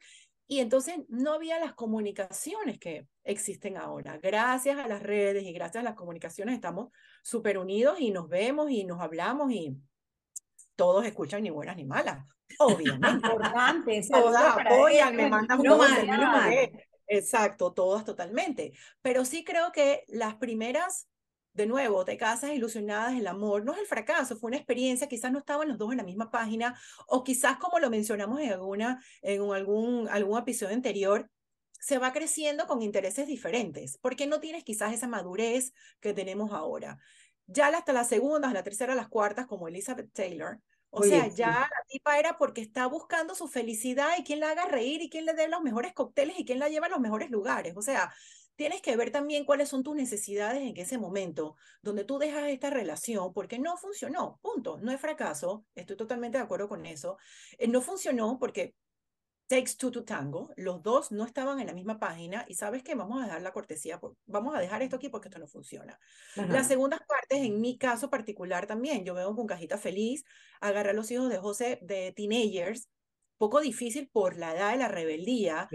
y 0.50 0.58
entonces 0.58 0.96
no 1.08 1.32
había 1.34 1.60
las 1.60 1.74
comunicaciones 1.74 2.80
que 2.80 3.06
existen 3.22 3.76
ahora. 3.76 4.18
Gracias 4.18 4.76
a 4.78 4.88
las 4.88 5.00
redes 5.00 5.44
y 5.44 5.52
gracias 5.52 5.80
a 5.82 5.84
las 5.84 5.94
comunicaciones 5.94 6.56
estamos 6.56 6.90
súper 7.22 7.56
unidos 7.56 8.00
y 8.00 8.10
nos 8.10 8.28
vemos 8.28 8.68
y 8.68 8.84
nos 8.84 9.00
hablamos 9.00 9.52
y 9.52 9.76
todos 10.80 11.04
escuchan 11.04 11.42
ni 11.42 11.50
buenas 11.50 11.76
ni 11.76 11.84
malas. 11.84 12.24
Obviamente. 12.58 13.06
Importante. 13.12 14.00
todas 14.10 14.56
apoyan, 14.56 15.14
me 15.14 15.28
mandan 15.28 15.62
no 15.62 15.76
mal, 15.76 16.06
no 16.06 16.16
mal. 16.16 16.72
Exacto, 17.06 17.74
todas 17.74 18.06
totalmente. 18.06 18.72
Pero 19.02 19.26
sí 19.26 19.44
creo 19.44 19.72
que 19.72 20.04
las 20.08 20.36
primeras 20.36 21.06
de 21.52 21.66
nuevo, 21.66 22.06
te 22.06 22.16
casas 22.16 22.52
ilusionadas, 22.52 23.12
el 23.14 23.26
amor 23.26 23.62
no 23.62 23.74
es 23.74 23.80
el 23.80 23.86
fracaso, 23.86 24.38
fue 24.38 24.48
una 24.48 24.56
experiencia, 24.56 25.06
quizás 25.06 25.30
no 25.30 25.40
estaban 25.40 25.68
los 25.68 25.76
dos 25.76 25.90
en 25.90 25.98
la 25.98 26.04
misma 26.04 26.30
página, 26.30 26.80
o 27.06 27.24
quizás 27.24 27.58
como 27.58 27.78
lo 27.78 27.90
mencionamos 27.90 28.40
en, 28.40 28.52
alguna, 28.52 29.04
en 29.20 29.42
algún, 29.52 30.08
algún 30.08 30.38
episodio 30.38 30.74
anterior, 30.74 31.28
se 31.72 31.98
va 31.98 32.14
creciendo 32.14 32.66
con 32.66 32.80
intereses 32.80 33.26
diferentes, 33.26 33.98
porque 33.98 34.26
no 34.26 34.40
tienes 34.40 34.64
quizás 34.64 34.94
esa 34.94 35.08
madurez 35.08 35.74
que 36.00 36.14
tenemos 36.14 36.52
ahora. 36.52 36.98
Ya 37.46 37.66
hasta 37.66 37.92
las 37.92 38.08
segundas, 38.08 38.54
la 38.54 38.62
tercera, 38.62 38.94
las 38.94 39.08
cuartas, 39.08 39.46
como 39.46 39.68
Elizabeth 39.68 40.10
Taylor, 40.14 40.60
o 40.90 41.02
sea, 41.02 41.28
ya 41.28 41.50
la 41.50 41.84
tipa 41.88 42.18
era 42.18 42.36
porque 42.36 42.60
está 42.60 42.86
buscando 42.86 43.34
su 43.34 43.48
felicidad 43.48 44.10
y 44.18 44.24
quién 44.24 44.40
la 44.40 44.50
haga 44.50 44.66
reír 44.66 45.00
y 45.02 45.10
quién 45.10 45.24
le 45.24 45.34
dé 45.34 45.48
los 45.48 45.62
mejores 45.62 45.92
cócteles 45.92 46.38
y 46.38 46.44
quién 46.44 46.58
la 46.58 46.68
lleva 46.68 46.86
a 46.86 46.90
los 46.90 47.00
mejores 47.00 47.30
lugares. 47.30 47.74
O 47.76 47.82
sea, 47.82 48.12
tienes 48.56 48.82
que 48.82 48.96
ver 48.96 49.10
también 49.10 49.44
cuáles 49.44 49.68
son 49.68 49.82
tus 49.82 49.96
necesidades 49.96 50.62
en 50.62 50.76
ese 50.76 50.98
momento 50.98 51.56
donde 51.80 52.04
tú 52.04 52.18
dejas 52.18 52.48
esta 52.48 52.68
relación 52.68 53.32
porque 53.32 53.58
no 53.58 53.76
funcionó, 53.78 54.38
punto, 54.42 54.78
no 54.82 54.92
es 54.92 55.00
fracaso, 55.00 55.64
estoy 55.74 55.96
totalmente 55.96 56.36
de 56.36 56.44
acuerdo 56.44 56.68
con 56.68 56.84
eso, 56.84 57.16
eh, 57.56 57.68
no 57.68 57.80
funcionó 57.80 58.38
porque 58.38 58.74
takes 59.50 59.76
two 59.76 59.90
to 59.90 60.04
tango, 60.04 60.52
los 60.56 60.80
dos 60.80 61.10
no 61.10 61.24
estaban 61.24 61.58
en 61.58 61.66
la 61.66 61.72
misma 61.72 61.98
página 61.98 62.44
y 62.46 62.54
sabes 62.54 62.84
que 62.84 62.94
vamos 62.94 63.20
a 63.20 63.24
dejar 63.24 63.42
la 63.42 63.52
cortesía, 63.52 64.00
vamos 64.26 64.54
a 64.54 64.60
dejar 64.60 64.80
esto 64.80 64.94
aquí 64.94 65.08
porque 65.08 65.26
esto 65.26 65.40
no 65.40 65.48
funciona. 65.48 65.98
Las 66.36 66.68
segundas 66.68 67.00
partes, 67.00 67.40
en 67.40 67.60
mi 67.60 67.76
caso 67.76 68.10
particular 68.10 68.68
también, 68.68 69.04
yo 69.04 69.12
veo 69.12 69.34
con 69.34 69.48
cajita 69.48 69.76
feliz, 69.76 70.24
agarrar 70.60 70.90
a 70.90 70.92
los 70.92 71.10
hijos 71.10 71.28
de 71.28 71.38
José 71.38 71.80
de 71.82 72.12
teenagers, 72.12 72.88
poco 73.38 73.60
difícil 73.60 74.08
por 74.12 74.36
la 74.36 74.54
edad 74.54 74.70
de 74.70 74.78
la 74.78 74.86
rebeldía. 74.86 75.68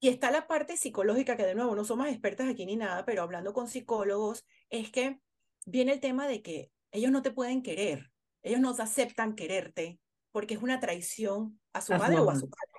Y 0.00 0.08
está 0.08 0.32
la 0.32 0.48
parte 0.48 0.76
psicológica, 0.76 1.36
que 1.36 1.46
de 1.46 1.54
nuevo 1.54 1.76
no 1.76 1.84
somos 1.84 2.08
expertas 2.08 2.48
aquí 2.48 2.66
ni 2.66 2.74
nada, 2.74 3.04
pero 3.04 3.22
hablando 3.22 3.52
con 3.52 3.68
psicólogos, 3.68 4.44
es 4.70 4.90
que 4.90 5.20
viene 5.66 5.92
el 5.92 6.00
tema 6.00 6.26
de 6.26 6.42
que 6.42 6.72
ellos 6.90 7.12
no 7.12 7.22
te 7.22 7.30
pueden 7.30 7.62
querer, 7.62 8.10
ellos 8.42 8.58
no 8.58 8.70
aceptan 8.70 9.36
quererte, 9.36 10.00
porque 10.32 10.54
es 10.54 10.62
una 10.62 10.80
traición 10.80 11.60
a 11.72 11.80
su 11.80 11.92
madre 11.94 12.18
o 12.18 12.28
a 12.28 12.34
su 12.34 12.50
padre. 12.50 12.73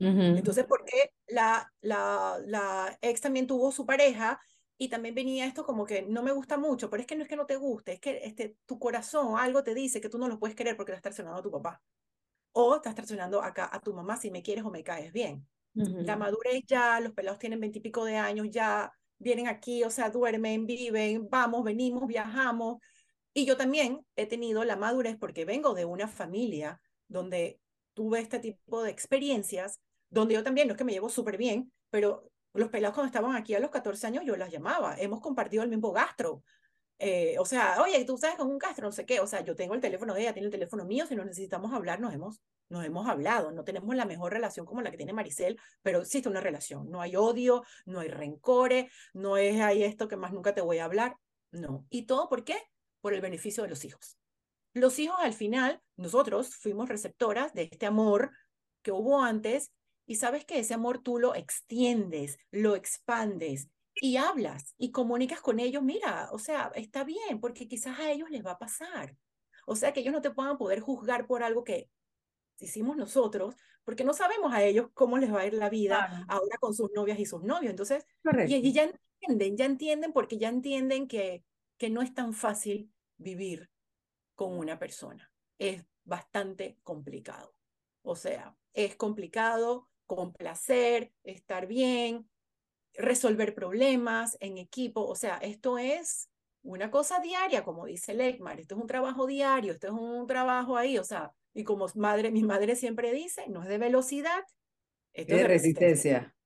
Entonces, 0.00 0.64
¿por 0.64 0.84
qué 0.84 1.12
la, 1.28 1.70
la, 1.82 2.38
la 2.46 2.98
ex 3.02 3.20
también 3.20 3.46
tuvo 3.46 3.70
su 3.70 3.84
pareja 3.84 4.40
y 4.78 4.88
también 4.88 5.14
venía 5.14 5.44
esto 5.44 5.64
como 5.64 5.84
que 5.84 6.02
no 6.02 6.22
me 6.22 6.32
gusta 6.32 6.56
mucho, 6.56 6.88
pero 6.88 7.02
es 7.02 7.06
que 7.06 7.14
no 7.14 7.22
es 7.22 7.28
que 7.28 7.36
no 7.36 7.44
te 7.44 7.56
guste, 7.56 7.92
es 7.92 8.00
que 8.00 8.20
este, 8.24 8.56
tu 8.64 8.78
corazón 8.78 9.38
algo 9.38 9.62
te 9.62 9.74
dice 9.74 10.00
que 10.00 10.08
tú 10.08 10.16
no 10.16 10.26
lo 10.26 10.38
puedes 10.38 10.56
querer 10.56 10.74
porque 10.74 10.92
le 10.92 10.96
estás 10.96 11.14
traicionando 11.14 11.40
a 11.40 11.42
tu 11.42 11.50
papá. 11.50 11.82
O 12.52 12.76
estás 12.76 12.94
traicionando 12.94 13.42
acá 13.42 13.68
a 13.70 13.80
tu 13.80 13.92
mamá 13.92 14.16
si 14.16 14.30
me 14.30 14.42
quieres 14.42 14.64
o 14.64 14.70
me 14.70 14.82
caes 14.82 15.12
bien. 15.12 15.46
La 15.74 16.16
madurez 16.16 16.64
ya, 16.66 16.98
los 16.98 17.12
pelados 17.12 17.38
tienen 17.38 17.60
veintipico 17.60 18.04
de 18.04 18.16
años, 18.16 18.48
ya 18.50 18.90
vienen 19.18 19.46
aquí, 19.46 19.84
o 19.84 19.90
sea, 19.90 20.10
duermen, 20.10 20.66
viven, 20.66 21.28
vamos, 21.28 21.62
venimos, 21.62 22.06
viajamos. 22.06 22.78
Y 23.32 23.44
yo 23.44 23.56
también 23.56 24.00
he 24.16 24.26
tenido 24.26 24.64
la 24.64 24.76
madurez 24.76 25.16
porque 25.16 25.44
vengo 25.44 25.74
de 25.74 25.84
una 25.84 26.08
familia 26.08 26.80
donde 27.06 27.60
tuve 27.94 28.20
este 28.20 28.40
tipo 28.40 28.82
de 28.82 28.90
experiencias, 28.90 29.78
donde 30.10 30.34
yo 30.34 30.42
también, 30.42 30.68
no 30.68 30.74
es 30.74 30.78
que 30.78 30.84
me 30.84 30.92
llevo 30.92 31.08
súper 31.08 31.36
bien, 31.36 31.72
pero 31.88 32.30
los 32.52 32.68
pelados 32.68 32.94
cuando 32.94 33.06
estaban 33.06 33.36
aquí 33.36 33.54
a 33.54 33.60
los 33.60 33.70
14 33.70 34.06
años 34.08 34.24
yo 34.26 34.36
las 34.36 34.50
llamaba, 34.50 34.96
hemos 34.98 35.20
compartido 35.20 35.62
el 35.62 35.68
mismo 35.68 35.92
gastro. 35.92 36.42
Eh, 36.98 37.36
o 37.38 37.46
sea, 37.46 37.80
oye, 37.80 38.04
tú 38.04 38.18
sabes 38.18 38.36
con 38.36 38.48
un 38.48 38.58
gastro, 38.58 38.86
no 38.86 38.92
sé 38.92 39.06
qué, 39.06 39.20
o 39.20 39.26
sea, 39.26 39.42
yo 39.42 39.56
tengo 39.56 39.74
el 39.74 39.80
teléfono 39.80 40.12
de 40.12 40.22
ella, 40.22 40.34
tiene 40.34 40.46
el 40.46 40.52
teléfono 40.52 40.84
mío, 40.84 41.06
si 41.06 41.16
nos 41.16 41.24
necesitamos 41.24 41.72
hablar, 41.72 42.00
nos 42.00 42.12
hemos 42.12 42.42
nos 42.70 42.84
hemos 42.84 43.08
hablado, 43.08 43.50
no 43.50 43.64
tenemos 43.64 43.94
la 43.96 44.06
mejor 44.06 44.32
relación 44.32 44.64
como 44.64 44.80
la 44.80 44.90
que 44.90 44.96
tiene 44.96 45.12
Maricel, 45.12 45.58
pero 45.82 46.00
existe 46.00 46.28
una 46.28 46.40
relación, 46.40 46.88
no 46.88 47.02
hay 47.02 47.16
odio, 47.16 47.64
no 47.84 48.00
hay 48.00 48.08
rencores, 48.08 48.90
no 49.12 49.36
es 49.36 49.60
ahí 49.60 49.82
esto 49.82 50.08
que 50.08 50.16
más 50.16 50.32
nunca 50.32 50.54
te 50.54 50.60
voy 50.60 50.78
a 50.78 50.84
hablar, 50.84 51.16
no. 51.50 51.84
¿Y 51.90 52.06
todo 52.06 52.28
por 52.28 52.44
qué? 52.44 52.56
Por 53.00 53.12
el 53.12 53.20
beneficio 53.20 53.64
de 53.64 53.70
los 53.70 53.84
hijos. 53.84 54.16
Los 54.72 55.00
hijos 55.00 55.16
al 55.18 55.32
final, 55.32 55.82
nosotros 55.96 56.54
fuimos 56.54 56.88
receptoras 56.88 57.52
de 57.54 57.68
este 57.70 57.86
amor 57.86 58.30
que 58.82 58.92
hubo 58.92 59.20
antes 59.20 59.72
y 60.10 60.16
sabes 60.16 60.44
que 60.44 60.58
ese 60.58 60.74
amor 60.74 61.04
tú 61.04 61.20
lo 61.20 61.36
extiendes, 61.36 62.36
lo 62.50 62.74
expandes 62.74 63.68
y 63.94 64.16
hablas 64.16 64.74
y 64.76 64.90
comunicas 64.90 65.40
con 65.40 65.60
ellos, 65.60 65.84
mira, 65.84 66.30
o 66.32 66.38
sea, 66.40 66.72
está 66.74 67.04
bien, 67.04 67.38
porque 67.40 67.68
quizás 67.68 67.96
a 68.00 68.10
ellos 68.10 68.28
les 68.28 68.44
va 68.44 68.50
a 68.50 68.58
pasar. 68.58 69.16
O 69.68 69.76
sea, 69.76 69.92
que 69.92 70.00
ellos 70.00 70.12
no 70.12 70.20
te 70.20 70.32
puedan 70.32 70.58
poder 70.58 70.80
juzgar 70.80 71.28
por 71.28 71.44
algo 71.44 71.62
que 71.62 71.88
hicimos 72.58 72.96
nosotros, 72.96 73.54
porque 73.84 74.02
no 74.02 74.12
sabemos 74.12 74.52
a 74.52 74.64
ellos 74.64 74.88
cómo 74.94 75.16
les 75.16 75.32
va 75.32 75.42
a 75.42 75.46
ir 75.46 75.54
la 75.54 75.70
vida 75.70 76.24
ahora 76.26 76.58
con 76.58 76.74
sus 76.74 76.90
novias 76.90 77.20
y 77.20 77.24
sus 77.24 77.44
novios. 77.44 77.70
Entonces, 77.70 78.04
y, 78.48 78.72
ya 78.72 78.90
entienden, 79.20 79.56
ya 79.56 79.64
entienden 79.64 80.12
porque 80.12 80.38
ya 80.38 80.48
entienden 80.48 81.06
que, 81.06 81.44
que 81.78 81.88
no 81.88 82.02
es 82.02 82.12
tan 82.12 82.32
fácil 82.32 82.92
vivir 83.16 83.70
con 84.34 84.58
una 84.58 84.76
persona. 84.76 85.30
Es 85.56 85.84
bastante 86.02 86.80
complicado. 86.82 87.54
O 88.02 88.16
sea, 88.16 88.56
es 88.72 88.96
complicado 88.96 89.89
complacer, 90.16 91.12
estar 91.22 91.68
bien, 91.68 92.28
resolver 92.94 93.54
problemas 93.54 94.36
en 94.40 94.58
equipo. 94.58 95.06
O 95.06 95.14
sea, 95.14 95.36
esto 95.36 95.78
es 95.78 96.28
una 96.62 96.90
cosa 96.90 97.20
diaria, 97.20 97.62
como 97.62 97.86
dice 97.86 98.12
Leckmar, 98.12 98.58
esto 98.58 98.74
es 98.74 98.80
un 98.80 98.88
trabajo 98.88 99.28
diario, 99.28 99.72
esto 99.72 99.86
es 99.86 99.92
un 99.92 100.26
trabajo 100.26 100.76
ahí, 100.76 100.98
o 100.98 101.04
sea, 101.04 101.32
y 101.54 101.62
como 101.62 101.86
madre, 101.94 102.32
mi 102.32 102.42
madre 102.42 102.74
siempre 102.74 103.12
dice, 103.12 103.48
no 103.48 103.62
es 103.62 103.68
de 103.68 103.78
velocidad, 103.78 104.42
esto 105.12 105.34
es 105.34 105.42
de 105.42 105.48
resistencia. 105.48 106.36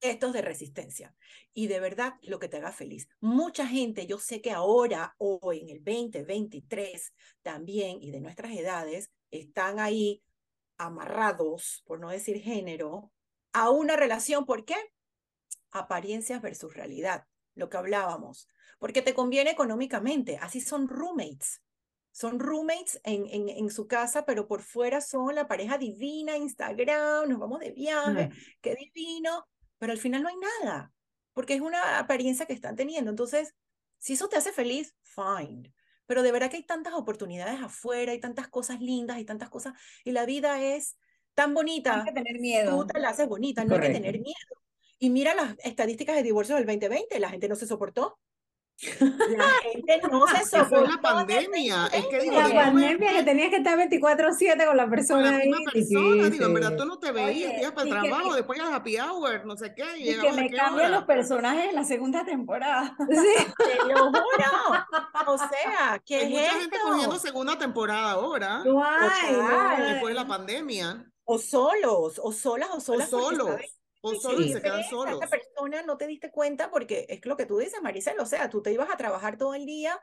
Esto 0.00 0.28
es 0.28 0.32
de 0.32 0.42
resistencia. 0.42 1.14
Y 1.52 1.68
de 1.68 1.78
verdad, 1.78 2.14
lo 2.22 2.40
que 2.40 2.48
te 2.48 2.56
haga 2.56 2.72
feliz. 2.72 3.08
Mucha 3.20 3.68
gente, 3.68 4.06
yo 4.06 4.18
sé 4.18 4.40
que 4.40 4.50
ahora, 4.50 5.14
hoy, 5.18 5.60
en 5.60 5.68
el 5.68 5.84
2023, 5.84 7.12
también, 7.42 8.02
y 8.02 8.10
de 8.10 8.20
nuestras 8.20 8.52
edades, 8.52 9.12
están 9.30 9.78
ahí 9.78 10.20
amarrados, 10.86 11.82
por 11.86 12.00
no 12.00 12.10
decir 12.10 12.40
género, 12.40 13.12
a 13.52 13.70
una 13.70 13.96
relación. 13.96 14.46
¿Por 14.46 14.64
qué? 14.64 14.76
Apariencias 15.70 16.42
versus 16.42 16.74
realidad, 16.74 17.26
lo 17.54 17.68
que 17.68 17.76
hablábamos. 17.76 18.48
Porque 18.78 19.02
te 19.02 19.14
conviene 19.14 19.50
económicamente. 19.50 20.38
Así 20.40 20.60
son 20.60 20.88
roommates 20.88 21.62
son 22.12 22.38
roommates 22.38 23.00
en, 23.04 23.26
en, 23.26 23.48
en, 23.48 23.70
su 23.70 23.86
casa, 23.86 24.24
pero 24.26 24.46
por 24.46 24.62
fuera 24.62 25.00
son 25.00 25.34
la 25.34 25.48
pareja 25.48 25.78
divina, 25.78 26.36
Instagram, 26.36 27.28
nos 27.28 27.38
vamos 27.38 27.60
de 27.60 27.70
viaje, 27.70 28.28
qué 28.60 28.74
divino, 28.74 29.48
pero 29.78 29.92
al 29.92 29.98
final 29.98 30.22
no 30.22 30.28
hay 30.28 30.36
nada, 30.36 30.92
porque 31.32 31.54
es 31.54 31.62
una 31.62 31.98
apariencia 31.98 32.44
que 32.44 32.52
están 32.52 32.76
teniendo. 32.76 33.10
Entonces, 33.10 33.54
si 33.98 34.12
eso 34.12 34.28
te 34.28 34.36
hace 34.36 34.52
feliz, 34.52 34.94
fine. 35.02 35.72
Pero 36.06 36.22
de 36.22 36.32
verdad 36.32 36.50
que 36.50 36.56
hay 36.56 36.64
tantas 36.64 36.94
oportunidades 36.94 37.60
afuera, 37.60 38.12
hay 38.12 38.20
tantas 38.20 38.48
cosas 38.48 38.80
lindas, 38.80 39.16
hay 39.16 39.24
tantas 39.24 39.48
cosas, 39.48 39.74
y 40.04 40.12
la 40.12 40.26
vida 40.26 40.62
es 40.62 40.96
tan 41.34 41.54
bonita. 41.54 41.96
No 41.96 42.02
hay 42.02 42.08
que 42.08 42.12
tener 42.12 42.40
miedo. 42.40 42.78
Tú 42.78 42.86
te 42.86 43.00
la 43.00 43.10
haces 43.10 43.28
bonita, 43.28 43.64
no 43.64 43.74
hay 43.74 43.80
que 43.80 43.90
tener 43.90 44.20
miedo. 44.20 44.62
Y 44.98 45.10
mira 45.10 45.34
las 45.34 45.56
estadísticas 45.64 46.16
de 46.16 46.22
divorcio 46.22 46.54
del 46.56 46.66
2020, 46.66 47.18
la 47.18 47.30
gente 47.30 47.48
no 47.48 47.56
se 47.56 47.66
soportó. 47.66 48.18
La 48.82 49.48
gente 49.62 50.00
no 50.10 50.26
se 50.26 50.44
soportó. 50.44 50.76
Fue 50.76 50.88
la 50.88 51.00
pandemia. 51.00 51.86
Es 51.92 52.06
que 52.06 52.20
digo, 52.20 52.36
la 52.36 52.52
pandemia 52.52 53.12
que 53.12 53.22
tenías 53.22 53.50
que 53.50 53.56
estar 53.56 53.78
24-7 53.78 54.66
con 54.66 54.76
la 54.76 54.90
persona 54.90 55.22
con 55.22 55.50
la 55.50 55.56
ahí. 55.56 55.72
persona, 55.72 56.30
digo, 56.30 56.46
en 56.46 56.54
verdad 56.54 56.76
tú 56.76 56.84
no 56.84 56.98
te 56.98 57.12
veías, 57.12 57.60
ibas 57.60 57.72
para 57.72 57.82
el 57.84 57.90
trabajo, 57.90 58.30
que, 58.30 58.36
después 58.36 58.60
a 58.60 58.74
happy 58.74 58.98
hour, 58.98 59.46
no 59.46 59.56
sé 59.56 59.72
qué. 59.74 59.98
Y, 59.98 60.10
y 60.10 60.18
que 60.18 60.32
me 60.32 60.50
cambian 60.50 60.90
los 60.90 61.04
personajes 61.04 61.66
en 61.66 61.74
la 61.74 61.84
segunda 61.84 62.24
temporada. 62.24 62.96
Sí. 63.08 63.46
Te 63.58 63.92
lo 63.92 64.06
juro. 64.06 64.22
O 65.26 65.38
sea, 65.38 66.00
que 66.04 66.16
hay 66.16 66.28
mucha 66.30 66.60
gente 66.60 66.76
cogiendo 66.82 67.18
segunda 67.18 67.58
temporada 67.58 68.12
ahora. 68.12 68.64
No 68.64 68.84
hay, 68.84 69.32
no 69.32 69.84
Después 69.84 70.14
de 70.14 70.20
la 70.20 70.26
pandemia. 70.26 71.06
O 71.24 71.38
solos, 71.38 72.20
o 72.22 72.32
solas, 72.32 72.68
o 72.72 72.80
solas. 72.80 73.12
O 73.12 73.20
solos. 73.20 73.60
O 74.02 74.14
solo 74.16 74.42
se 74.46 74.60
quedan 74.60 74.84
solos. 74.84 75.14
Esta 75.14 75.28
persona 75.28 75.82
no 75.82 75.96
te 75.96 76.06
diste 76.06 76.30
cuenta 76.30 76.70
porque 76.70 77.06
es 77.08 77.24
lo 77.24 77.36
que 77.36 77.46
tú 77.46 77.58
dices, 77.58 77.80
Maricel, 77.82 78.18
o 78.18 78.26
sea, 78.26 78.50
tú 78.50 78.60
te 78.60 78.72
ibas 78.72 78.90
a 78.90 78.96
trabajar 78.96 79.38
todo 79.38 79.54
el 79.54 79.64
día, 79.64 79.98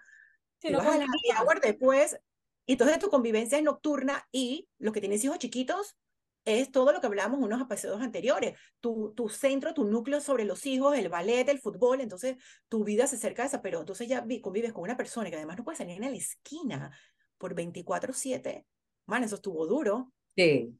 te 0.59 0.69
ibas 0.69 0.85
a 0.85 0.97
la 0.97 1.05
hour 1.41 1.59
después, 1.59 2.17
y 2.65 2.73
entonces 2.73 2.99
tu 2.99 3.09
convivencia 3.09 3.57
es 3.57 3.63
nocturna 3.63 4.27
y 4.31 4.69
los 4.77 4.93
que 4.93 5.01
tienes 5.01 5.23
hijos 5.23 5.38
chiquitos, 5.38 5.97
es 6.45 6.71
todo 6.71 6.93
lo 6.93 7.01
que 7.01 7.07
hablábamos 7.07 7.39
en 7.39 7.45
unos 7.45 7.62
episodios 7.62 8.01
anteriores. 8.01 8.57
Tu, 8.79 9.13
tu 9.15 9.27
centro, 9.29 9.73
tu 9.73 9.83
núcleo 9.83 10.21
sobre 10.21 10.45
los 10.45 10.65
hijos, 10.65 10.97
el 10.97 11.09
ballet, 11.09 11.47
el 11.49 11.59
fútbol, 11.59 12.01
entonces 12.01 12.38
tu 12.69 12.83
vida 12.83 13.05
se 13.07 13.17
acerca 13.17 13.43
a 13.43 13.45
esa, 13.47 13.62
pero 13.62 13.81
entonces 13.81 14.07
ya 14.07 14.25
convives 14.41 14.73
con 14.73 14.83
una 14.83 14.97
persona 14.97 15.29
que 15.29 15.35
además 15.35 15.57
no 15.57 15.63
puede 15.63 15.77
salir 15.77 15.95
en 15.95 16.09
la 16.09 16.17
esquina 16.17 16.97
por 17.38 17.53
24/7. 17.53 18.65
Man, 19.05 19.23
eso 19.23 19.35
estuvo 19.35 19.65
duro. 19.67 20.13
Sí. 20.35 20.73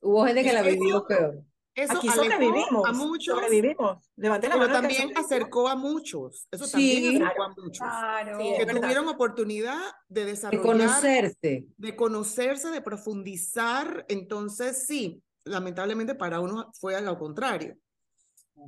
Hubo 0.00 0.24
gente 0.24 0.42
que 0.42 0.52
la 0.52 0.62
vivió 0.62 1.06
peor. 1.06 1.44
Eso 1.76 1.98
Aquí 1.98 2.08
sobrevivimos. 2.08 2.88
A 2.88 2.92
muchos. 2.92 3.34
Sobrevivimos. 3.34 4.10
Levanté 4.16 4.48
la 4.48 4.54
pero 4.54 4.72
también 4.72 5.12
acercó 5.14 5.68
a 5.68 5.76
muchos. 5.76 6.48
Eso 6.50 6.66
también 6.66 7.22
acercó 7.22 7.42
a 7.42 7.48
muchos. 7.50 7.78
Claro. 7.78 8.38
que 8.38 8.66
tuvieron 8.66 9.08
oportunidad 9.08 9.78
de 10.08 10.24
desarrollar. 10.24 10.62
De 10.62 10.66
conocerse. 10.66 11.66
De 11.76 11.94
conocerse, 11.94 12.70
de 12.70 12.80
profundizar. 12.80 14.06
Entonces, 14.08 14.86
sí, 14.86 15.22
lamentablemente 15.44 16.14
para 16.14 16.40
uno 16.40 16.72
fue 16.80 16.96
a 16.96 17.02
lo 17.02 17.18
contrario. 17.18 17.76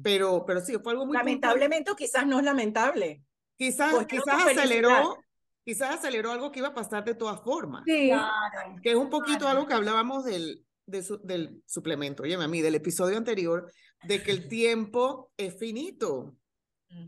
Pero, 0.02 0.44
pero 0.46 0.60
sí, 0.60 0.76
fue 0.82 0.92
algo 0.92 1.06
muy. 1.06 1.16
Lamentablemente, 1.16 1.90
quizás 1.96 2.26
no 2.26 2.38
es 2.38 2.44
lamentable. 2.44 3.22
Quizás, 3.56 4.06
quizás 4.06 4.46
aceleró. 4.46 5.16
Quizás 5.64 5.96
aceleró 5.96 6.32
algo 6.32 6.50
que 6.52 6.60
iba 6.60 6.68
a 6.68 6.74
pasar 6.74 7.04
de 7.04 7.14
todas 7.14 7.42
formas. 7.42 7.84
Sí. 7.86 8.08
Claro. 8.08 8.76
Que 8.82 8.90
es 8.90 8.96
un 8.96 9.10
poquito 9.10 9.48
algo 9.48 9.66
que 9.66 9.74
hablábamos 9.74 10.24
del, 10.24 10.64
del 10.88 11.62
suplemento, 11.66 12.22
oye, 12.22 12.34
a 12.34 12.48
mí, 12.48 12.60
del 12.60 12.74
episodio 12.74 13.16
anterior, 13.16 13.70
de 14.04 14.22
que 14.22 14.30
el 14.30 14.48
tiempo 14.48 15.32
es 15.36 15.58
finito. 15.58 16.36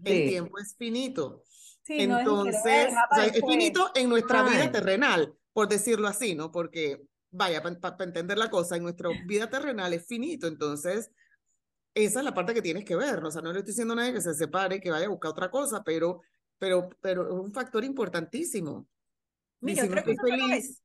El 0.04 0.28
tiempo 0.28 0.58
es 0.58 0.76
finito. 0.76 1.42
Entonces, 1.88 2.92
es, 3.34 3.40
finito 3.46 3.90
en 3.94 4.08
nuestra 4.08 4.42
vida 4.42 4.70
terrenal, 4.70 5.34
por 5.52 5.68
decirlo 5.68 6.06
así, 6.06 6.34
¿no? 6.34 6.52
Porque, 6.52 7.02
vaya, 7.30 7.62
para 7.62 8.04
entender 8.04 8.38
la 8.38 8.50
cosa, 8.50 8.76
en 8.76 8.84
nuestra 8.84 9.10
vida 9.26 9.48
terrenal 9.48 9.92
es 9.92 10.06
finito. 10.06 10.46
Entonces, 10.46 11.10
esa 11.94 12.20
es 12.20 12.24
la 12.24 12.34
parte 12.34 12.54
que 12.54 12.62
tienes 12.62 12.84
que 12.84 12.96
ver. 12.96 13.20
¿no? 13.20 13.28
O 13.28 13.30
sea, 13.30 13.42
no 13.42 13.52
le 13.52 13.60
estoy 13.60 13.72
diciendo 13.72 13.94
a 13.94 13.96
nadie 13.96 14.12
que 14.12 14.20
se 14.20 14.34
separe, 14.34 14.80
que 14.80 14.90
vaya 14.90 15.06
a 15.06 15.10
buscar 15.10 15.32
otra 15.32 15.50
cosa, 15.50 15.82
pero, 15.82 16.22
pero, 16.58 16.88
pero 17.00 17.26
es 17.26 17.44
un 17.44 17.52
factor 17.52 17.84
importantísimo. 17.84 18.86
Mira, 19.60 19.84
otra 19.84 20.04
cosa 20.04 20.22
feliz, 20.22 20.82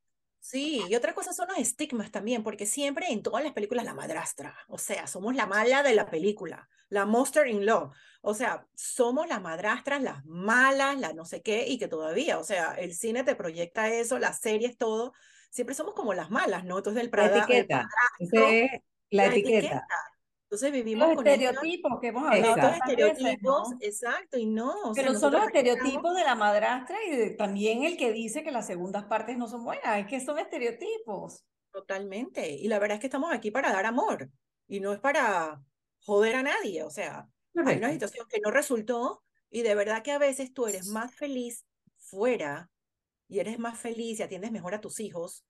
Sí, 0.48 0.80
y 0.88 0.94
otra 0.94 1.12
cosa 1.12 1.32
son 1.32 1.48
los 1.48 1.58
estigmas 1.58 2.12
también, 2.12 2.44
porque 2.44 2.66
siempre 2.66 3.08
en 3.10 3.20
todas 3.20 3.42
las 3.42 3.52
películas 3.52 3.84
la 3.84 3.94
madrastra, 3.94 4.56
o 4.68 4.78
sea, 4.78 5.08
somos 5.08 5.34
la 5.34 5.44
mala 5.44 5.82
de 5.82 5.92
la 5.92 6.06
película, 6.08 6.68
la 6.88 7.04
monster 7.04 7.48
in 7.48 7.66
law, 7.66 7.90
o 8.22 8.32
sea, 8.32 8.64
somos 8.76 9.26
las 9.26 9.42
madrastras, 9.42 10.00
las 10.00 10.24
malas, 10.24 11.00
las 11.00 11.16
no 11.16 11.24
sé 11.24 11.42
qué, 11.42 11.66
y 11.66 11.78
que 11.78 11.88
todavía, 11.88 12.38
o 12.38 12.44
sea, 12.44 12.74
el 12.74 12.94
cine 12.94 13.24
te 13.24 13.34
proyecta 13.34 13.88
eso, 13.88 14.20
las 14.20 14.38
series, 14.38 14.78
todo, 14.78 15.14
siempre 15.50 15.74
somos 15.74 15.94
como 15.94 16.14
las 16.14 16.30
malas, 16.30 16.64
¿no? 16.64 16.78
Entonces 16.78 17.02
el, 17.02 17.10
la 17.12 17.26
etiqueta, 17.26 17.88
la, 19.10 19.26
etiqueta. 19.26 19.84
Entonces 20.48 20.70
vivimos 20.70 21.08
los 21.08 21.18
estereotipos 21.18 21.98
que 22.00 22.06
hemos 22.08 22.22
hablado. 22.22 22.54
Exacto. 22.54 22.90
estereotipos, 22.90 23.68
exacto, 23.80 24.38
y 24.38 24.46
no. 24.46 24.72
Pero 24.94 25.18
son 25.18 25.32
los 25.32 25.44
estereotipos 25.44 26.14
de 26.14 26.22
la 26.22 26.36
madrastra 26.36 26.96
y 27.04 27.36
también 27.36 27.82
el 27.82 27.96
que 27.96 28.12
dice 28.12 28.44
que 28.44 28.52
las 28.52 28.66
segundas 28.66 29.06
partes 29.06 29.36
no 29.36 29.48
son 29.48 29.64
buenas, 29.64 29.98
es 29.98 30.06
que 30.06 30.20
son 30.20 30.38
estereotipos. 30.38 31.44
Totalmente. 31.72 32.48
Y 32.48 32.68
la 32.68 32.78
verdad 32.78 32.94
es 32.94 33.00
que 33.00 33.08
estamos 33.08 33.32
aquí 33.32 33.50
para 33.50 33.72
dar 33.72 33.86
amor 33.86 34.30
y 34.68 34.78
no 34.78 34.92
es 34.92 35.00
para 35.00 35.60
joder 36.04 36.36
a 36.36 36.42
nadie. 36.44 36.84
O 36.84 36.90
sea, 36.90 37.28
hay 37.66 37.78
una 37.78 37.90
situación 37.90 38.26
que 38.28 38.40
no 38.40 38.52
resultó 38.52 39.24
y 39.50 39.62
de 39.62 39.74
verdad 39.74 40.02
que 40.04 40.12
a 40.12 40.18
veces 40.18 40.54
tú 40.54 40.68
eres 40.68 40.86
más 40.86 41.12
feliz 41.12 41.66
fuera 41.98 42.70
y 43.28 43.40
eres 43.40 43.58
más 43.58 43.78
feliz 43.78 44.20
y 44.20 44.22
atiendes 44.22 44.52
mejor 44.52 44.74
a 44.74 44.80
tus 44.80 45.00
hijos 45.00 45.44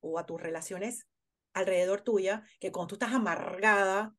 o 0.00 0.18
a 0.18 0.26
tus 0.26 0.40
relaciones 0.40 1.06
alrededor 1.52 2.00
tuya 2.00 2.42
que 2.58 2.72
cuando 2.72 2.88
tú 2.88 2.94
estás 2.96 3.12
amargada 3.12 4.14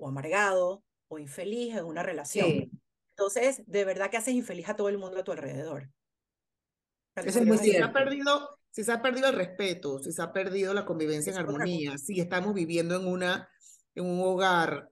o 0.00 0.08
amargado 0.08 0.82
o 1.08 1.18
infeliz 1.18 1.76
en 1.76 1.84
una 1.84 2.02
relación. 2.02 2.70
Entonces, 3.10 3.62
de 3.66 3.84
verdad 3.84 4.10
que 4.10 4.16
haces 4.16 4.34
infeliz 4.34 4.68
a 4.68 4.76
todo 4.76 4.88
el 4.88 4.98
mundo 4.98 5.18
a 5.18 5.24
tu 5.24 5.32
alrededor. 5.32 5.90
Eso 7.16 7.40
es 7.40 7.46
muy 7.46 7.58
si 7.58 7.72
se 7.72 7.82
ha 7.82 7.92
perdido, 7.92 8.58
si 8.70 8.84
se 8.84 8.92
ha 8.92 9.02
perdido 9.02 9.28
el 9.28 9.34
respeto, 9.34 9.98
si 9.98 10.12
se 10.12 10.22
ha 10.22 10.32
perdido 10.32 10.72
la 10.72 10.86
convivencia 10.86 11.32
en 11.32 11.38
armonía, 11.38 11.98
si 11.98 12.20
estamos 12.20 12.54
viviendo 12.54 12.96
en 12.96 13.06
una 13.06 13.48
en 13.94 14.06
un 14.06 14.20
hogar 14.20 14.88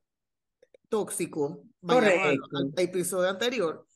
tóxico, 0.89 1.63
al, 1.87 2.41
episodio 2.77 3.29
anterior, 3.31 3.87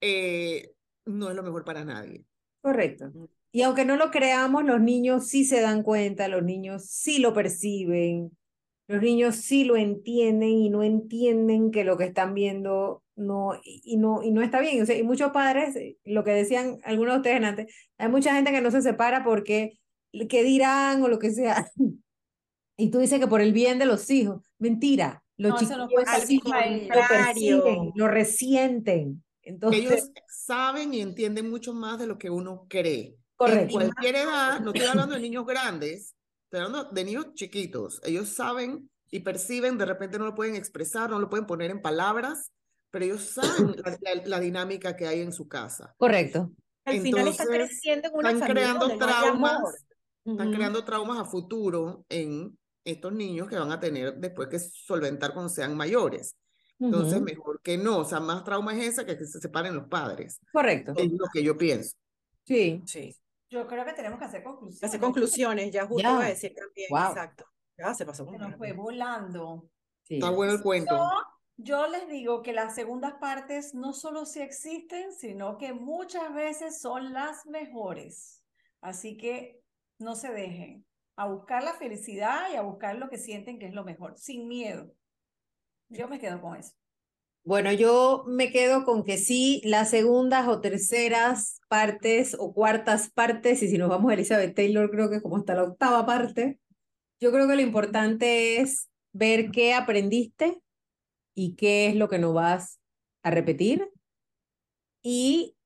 eh, 0.00 0.72
no 1.06 1.30
es 1.30 1.36
lo 1.36 1.42
mejor 1.42 1.64
para 1.64 1.84
nadie. 1.84 2.24
Correcto. 2.60 3.10
Y 3.52 3.62
aunque 3.62 3.84
no 3.84 3.96
lo 3.96 4.10
creamos, 4.10 4.64
los 4.64 4.80
niños 4.80 5.28
sí 5.28 5.44
se 5.44 5.60
dan 5.60 5.82
cuenta, 5.82 6.28
los 6.28 6.42
niños 6.42 6.86
sí 6.86 7.18
lo 7.18 7.32
perciben, 7.32 8.36
los 8.88 9.02
niños 9.02 9.36
sí 9.36 9.64
lo 9.64 9.76
entienden 9.76 10.50
y 10.50 10.70
no 10.70 10.82
entienden 10.82 11.70
que 11.70 11.84
lo 11.84 11.96
que 11.96 12.04
están 12.04 12.34
viendo 12.34 13.02
no, 13.16 13.58
y, 13.64 13.96
no, 13.96 14.22
y 14.22 14.30
no 14.30 14.42
está 14.42 14.60
bien. 14.60 14.82
O 14.82 14.86
sea, 14.86 14.96
y 14.96 15.02
muchos 15.02 15.32
padres, 15.32 15.74
eh, 15.76 15.98
lo 16.04 16.22
que 16.22 16.32
decían 16.32 16.78
algunos 16.84 17.14
de 17.14 17.18
ustedes 17.18 17.42
antes, 17.42 17.74
hay 17.98 18.08
mucha 18.08 18.34
gente 18.34 18.52
que 18.52 18.60
no 18.60 18.70
se 18.70 18.82
separa 18.82 19.24
porque, 19.24 19.78
¿qué 20.28 20.44
dirán 20.44 21.02
o 21.02 21.08
lo 21.08 21.18
que 21.18 21.30
sea? 21.30 21.70
Y 22.78 22.90
tú 22.90 22.98
dices 22.98 23.18
que 23.18 23.26
por 23.26 23.40
el 23.40 23.54
bien 23.54 23.78
de 23.78 23.86
los 23.86 24.10
hijos. 24.10 24.42
Mentira. 24.58 25.24
Los 25.38 25.52
no, 25.52 25.58
chicos 25.58 25.78
lo 25.78 25.88
perciben, 27.08 27.92
lo 27.94 28.06
resienten. 28.06 29.24
Entonces, 29.42 29.80
Ellos 29.80 30.10
saben 30.28 30.92
y 30.92 31.00
entienden 31.00 31.48
mucho 31.48 31.72
más 31.72 31.98
de 31.98 32.06
lo 32.06 32.18
que 32.18 32.28
uno 32.28 32.66
cree. 32.68 33.16
Correcto. 33.36 33.80
En 33.80 33.90
cualquier 33.90 34.16
edad, 34.16 34.60
no 34.60 34.72
estoy 34.72 34.88
hablando 34.88 35.14
de 35.14 35.20
niños 35.20 35.46
grandes, 35.46 36.15
de 36.50 37.04
niños 37.04 37.34
chiquitos. 37.34 38.00
Ellos 38.04 38.28
saben 38.28 38.90
y 39.10 39.20
perciben, 39.20 39.78
de 39.78 39.86
repente 39.86 40.18
no 40.18 40.26
lo 40.26 40.34
pueden 40.34 40.56
expresar, 40.56 41.10
no 41.10 41.18
lo 41.18 41.28
pueden 41.28 41.46
poner 41.46 41.70
en 41.70 41.82
palabras, 41.82 42.50
pero 42.90 43.04
ellos 43.04 43.22
saben 43.22 43.76
la, 44.24 44.40
dinámica 44.40 44.96
que 44.96 45.06
hay 45.06 45.20
en 45.20 45.32
su 45.32 45.48
casa. 45.48 45.94
Correcto. 45.98 46.50
Al 46.84 47.00
final 47.00 47.28
están 47.28 47.48
creciendo 47.48 48.08
en 48.08 48.14
una 48.14 48.30
están 48.30 48.48
creando 48.48 48.96
traumas, 48.96 49.86
están 50.24 50.52
creando 50.52 50.84
traumas 50.84 51.18
a 51.18 51.24
futuro 51.24 52.04
en 52.08 52.56
estos 52.84 53.12
niños 53.12 53.48
que 53.48 53.58
van 53.58 53.72
a 53.72 53.80
tener 53.80 54.14
después 54.16 54.48
que 54.48 54.58
solventar 54.60 55.32
cuando 55.32 55.48
sean 55.48 55.76
mayores. 55.76 56.36
Entonces, 56.78 57.20
mejor 57.22 57.60
que 57.62 57.78
no, 57.78 57.98
o 57.98 58.04
sea, 58.04 58.20
más 58.20 58.44
trauma 58.44 58.76
es 58.76 58.88
esa 58.92 59.06
que 59.06 59.16
que 59.16 59.24
se 59.24 59.40
separen 59.40 59.74
los 59.74 59.88
padres. 59.88 60.38
Correcto. 60.52 60.92
Es 60.96 61.10
lo 61.10 61.26
que 61.32 61.42
yo 61.42 61.56
pienso. 61.56 61.96
Sí. 62.44 62.82
Sí. 62.84 63.16
Yo 63.48 63.66
creo 63.66 63.84
que 63.84 63.92
tenemos 63.92 64.18
que 64.18 64.24
hacer 64.24 64.42
conclusiones. 64.42 64.82
Hacer 64.82 65.00
conclusiones, 65.00 65.70
ya 65.70 65.86
justo 65.86 66.00
iba 66.00 66.24
a 66.24 66.28
decir 66.28 66.54
también, 66.54 66.88
exacto. 66.90 67.44
Ya 67.78 67.94
se 67.94 68.04
pasó. 68.04 68.26
Se 68.30 68.38
nos 68.38 68.56
fue 68.56 68.72
volando. 68.72 69.68
Está 70.08 70.30
bueno 70.30 70.52
el 70.52 70.62
cuento. 70.62 70.96
Yo, 71.58 71.86
les 71.86 72.08
digo 72.08 72.42
que 72.42 72.52
las 72.52 72.74
segundas 72.74 73.14
partes 73.20 73.74
no 73.74 73.92
solo 73.92 74.26
si 74.26 74.40
existen, 74.40 75.12
sino 75.12 75.56
que 75.56 75.72
muchas 75.72 76.34
veces 76.34 76.80
son 76.80 77.12
las 77.12 77.46
mejores. 77.46 78.42
Así 78.80 79.16
que 79.16 79.62
no 79.98 80.16
se 80.16 80.30
dejen 80.32 80.84
a 81.16 81.26
buscar 81.26 81.62
la 81.62 81.72
felicidad 81.72 82.50
y 82.52 82.56
a 82.56 82.62
buscar 82.62 82.96
lo 82.96 83.08
que 83.08 83.16
sienten 83.16 83.58
que 83.58 83.66
es 83.66 83.74
lo 83.74 83.84
mejor, 83.84 84.18
sin 84.18 84.48
miedo. 84.48 84.92
Yo 85.88 86.08
me 86.08 86.18
quedo 86.18 86.40
con 86.42 86.56
eso. 86.56 86.74
Bueno, 87.46 87.70
yo 87.70 88.24
me 88.26 88.50
quedo 88.50 88.84
con 88.84 89.04
que 89.04 89.18
sí, 89.18 89.60
las 89.64 89.90
segundas 89.90 90.48
o 90.48 90.60
terceras 90.60 91.60
partes 91.68 92.36
o 92.36 92.52
cuartas 92.52 93.08
partes, 93.08 93.62
y 93.62 93.68
si 93.68 93.78
nos 93.78 93.88
vamos 93.88 94.10
a 94.10 94.14
Elizabeth 94.14 94.56
Taylor, 94.56 94.90
creo 94.90 95.08
que 95.08 95.22
como 95.22 95.36
hasta 95.36 95.54
la 95.54 95.62
octava 95.62 96.04
parte, 96.04 96.58
yo 97.20 97.30
creo 97.30 97.46
que 97.46 97.54
lo 97.54 97.62
importante 97.62 98.60
es 98.60 98.90
ver 99.12 99.52
qué 99.52 99.74
aprendiste 99.74 100.60
y 101.36 101.54
qué 101.54 101.86
es 101.86 101.94
lo 101.94 102.08
que 102.08 102.18
no 102.18 102.32
vas 102.32 102.80
a 103.22 103.30
repetir. 103.30 103.92
Y 105.00 105.56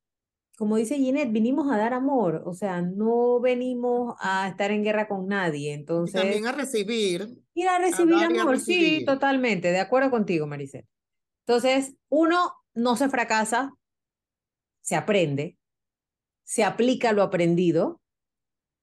como 0.58 0.76
dice 0.76 0.98
Ginette, 0.98 1.32
vinimos 1.32 1.72
a 1.72 1.78
dar 1.78 1.94
amor, 1.94 2.42
o 2.44 2.52
sea, 2.52 2.82
no 2.82 3.40
venimos 3.40 4.16
a 4.20 4.46
estar 4.48 4.70
en 4.70 4.84
guerra 4.84 5.08
con 5.08 5.28
nadie, 5.28 5.72
entonces... 5.72 6.20
Y 6.20 6.24
también 6.24 6.46
a 6.46 6.52
recibir. 6.52 7.42
Ir 7.54 7.68
a 7.68 7.78
recibir 7.78 8.22
amor, 8.22 8.60
sí, 8.60 9.02
totalmente, 9.06 9.68
de 9.72 9.80
acuerdo 9.80 10.10
contigo, 10.10 10.46
Maricel. 10.46 10.84
Entonces, 11.50 11.96
uno 12.08 12.54
no 12.74 12.94
se 12.94 13.08
fracasa, 13.08 13.72
se 14.82 14.94
aprende, 14.94 15.58
se 16.44 16.62
aplica 16.62 17.12
lo 17.12 17.24
aprendido 17.24 18.00